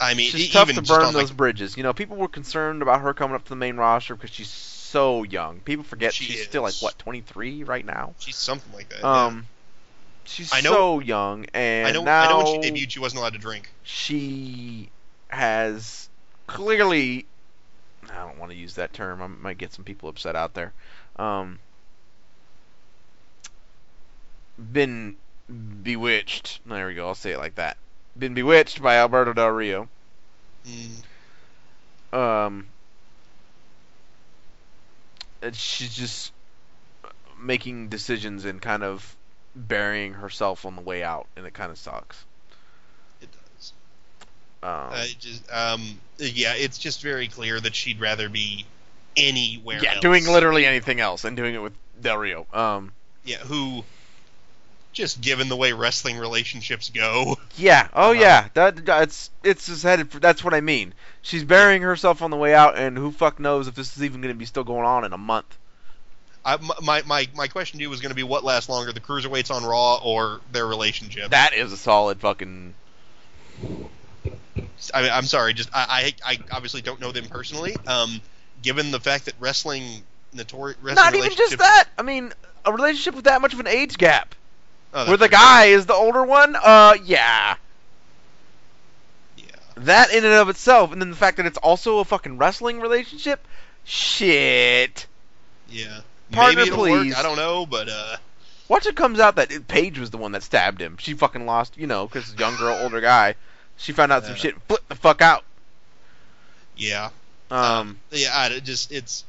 [0.00, 1.76] I mean, it's tough even to burn those like, bridges.
[1.76, 4.50] You know, people were concerned about her coming up to the main roster because she's
[4.50, 5.60] so young.
[5.60, 8.14] People forget She she's still like what 23 right now.
[8.18, 9.00] she's something like that.
[9.00, 9.26] yeah.
[9.26, 9.46] Um,
[10.24, 12.04] she's I know- so young, and I know.
[12.04, 13.70] now I know when she debuted, she wasn't allowed to drink.
[13.82, 14.90] she
[15.28, 16.08] has
[16.46, 17.26] clearly
[18.10, 19.20] I don't want to use that term.
[19.20, 20.72] I might get some people upset out there.
[21.16, 21.58] Um,
[24.58, 25.16] been
[25.82, 26.60] bewitched.
[26.66, 27.08] There we go.
[27.08, 27.76] I'll say it like that.
[28.18, 29.88] Been bewitched by Alberto Del Rio.
[30.66, 32.66] Mm, Um,
[35.42, 36.32] and she's just
[37.40, 39.14] making decisions and kind of
[39.54, 42.24] burying herself on the way out, and it kind of sucks.
[43.20, 43.72] it does.
[44.62, 48.66] Um, it just, um, yeah, it's just very clear that she'd rather be
[49.16, 49.80] anywhere.
[49.82, 50.00] yeah, else.
[50.00, 52.46] doing literally anything else and doing it with Del Rio.
[52.52, 52.92] Um,
[53.24, 53.84] Yeah, who?
[54.98, 58.20] Just given the way wrestling relationships go, yeah, oh Uh-huh.
[58.20, 60.10] yeah, that that's it's just headed.
[60.10, 60.92] For, that's what I mean.
[61.22, 64.20] She's burying herself on the way out, and who fuck knows if this is even
[64.20, 65.56] going to be still going on in a month.
[66.44, 68.98] I, my my my question to you was going to be what lasts longer, the
[68.98, 71.30] cruiserweights on Raw or their relationship?
[71.30, 72.74] That is a solid fucking.
[74.92, 77.76] I mean, I'm sorry, just I, I I obviously don't know them personally.
[77.86, 78.20] Um,
[78.62, 80.02] given the fact that wrestling
[80.32, 81.84] notorious wrestling Not even just that.
[81.96, 82.32] I mean,
[82.64, 84.34] a relationship with that much of an age gap,
[84.94, 86.56] Oh, where the guy is the older one.
[86.56, 87.56] Uh, yeah.
[89.36, 89.44] Yeah.
[89.76, 92.80] That in and of itself, and then the fact that it's also a fucking wrestling
[92.80, 93.46] relationship.
[93.84, 95.06] Shit.
[95.68, 96.00] Yeah.
[96.32, 97.10] Partner, Maybe it'll please.
[97.14, 97.18] work.
[97.18, 98.16] I don't know, but uh,
[98.68, 100.98] Watch it comes out that Paige was the one that stabbed him.
[100.98, 103.34] She fucking lost, you know, because young girl, older guy.
[103.78, 105.44] She found out some shit, and flipped the fuck out.
[106.76, 107.10] yeah.
[107.50, 109.24] Um, Yeah, I it just it's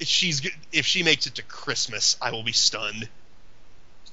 [0.00, 3.08] she's if she makes it to Christmas, I will be stunned.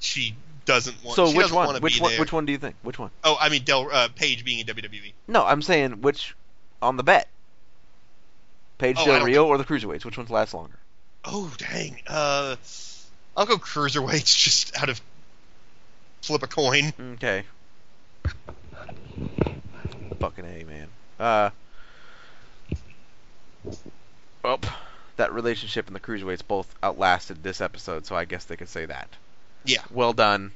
[0.02, 0.34] She
[0.64, 1.16] doesn't want.
[1.16, 1.80] so she which one?
[1.80, 2.10] Which one?
[2.10, 2.20] there.
[2.20, 2.74] Which one do you think?
[2.82, 3.10] Which one?
[3.24, 5.12] Oh, I mean, Del uh, Paige being in WWE.
[5.28, 6.34] No, I'm saying which
[6.82, 7.28] on the bet.
[8.78, 10.04] Paige Oh, Del Rio or the cruiserweights?
[10.04, 10.76] Which ones last longer?
[11.24, 12.00] Oh dang.
[12.08, 12.56] Uh,
[13.36, 15.00] I'll go cruiserweights just out of
[16.20, 16.92] flip a coin.
[17.14, 17.44] Okay.
[20.18, 20.88] Fucking A, man.
[21.18, 21.50] Uh.
[24.42, 24.58] Well,
[25.16, 28.86] that relationship and the cruiserweights both outlasted this episode, so I guess they could say
[28.86, 29.08] that.
[29.64, 29.82] Yeah.
[29.90, 30.52] Well done.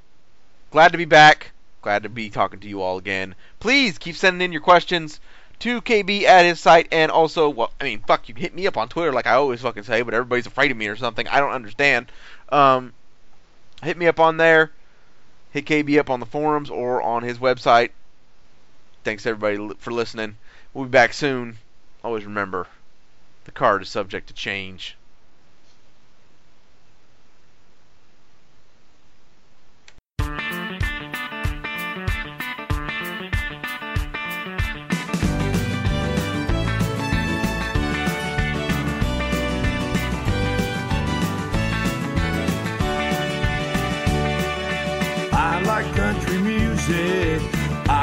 [0.70, 1.52] Glad to be back.
[1.82, 3.34] Glad to be talking to you all again.
[3.60, 5.20] Please keep sending in your questions
[5.60, 8.76] to KB at his site, and also, well, I mean, fuck, you hit me up
[8.76, 11.26] on Twitter like I always fucking say, but everybody's afraid of me or something.
[11.28, 12.10] I don't understand.
[12.50, 12.92] Um,
[13.82, 14.72] hit me up on there.
[15.52, 17.90] Hit KB up on the forums or on his website.
[19.04, 20.36] Thanks everybody for listening.
[20.74, 21.58] We'll be back soon.
[22.04, 22.66] Always remember,
[23.44, 24.96] the card is subject to change.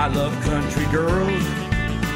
[0.03, 1.31] I love country girls.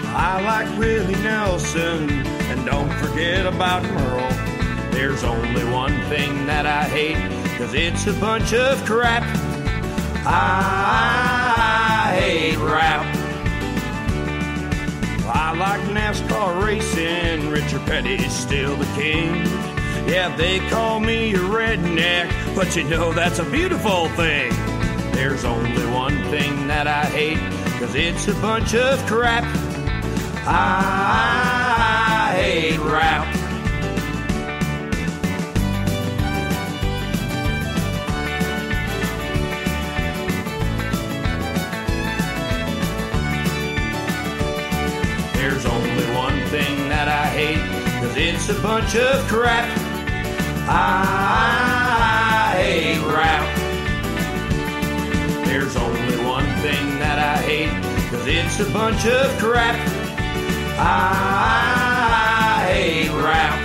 [0.07, 2.09] I like Willie Nelson.
[2.49, 4.91] And don't forget about Merle.
[4.91, 7.15] There's only one thing that I hate,
[7.57, 9.23] cause it's a bunch of crap.
[10.25, 10.97] I
[12.19, 13.05] hate rap.
[15.33, 17.49] I like NASCAR racing.
[17.49, 19.45] Richard Petty's still the king.
[20.09, 24.51] Yeah, they call me a redneck, but you know that's a beautiful thing.
[25.13, 27.39] There's only one thing that I hate,
[27.79, 29.43] cause it's a bunch of crap.
[30.47, 33.27] I hate rap.
[45.35, 47.61] There's only one thing that I hate,
[48.01, 49.69] cause it's a bunch of crap.
[50.67, 53.57] I hate rap.
[55.45, 57.71] There's only one thing that I hate,
[58.11, 59.79] cause it's a bunch of crap.
[60.77, 63.55] I hate rap.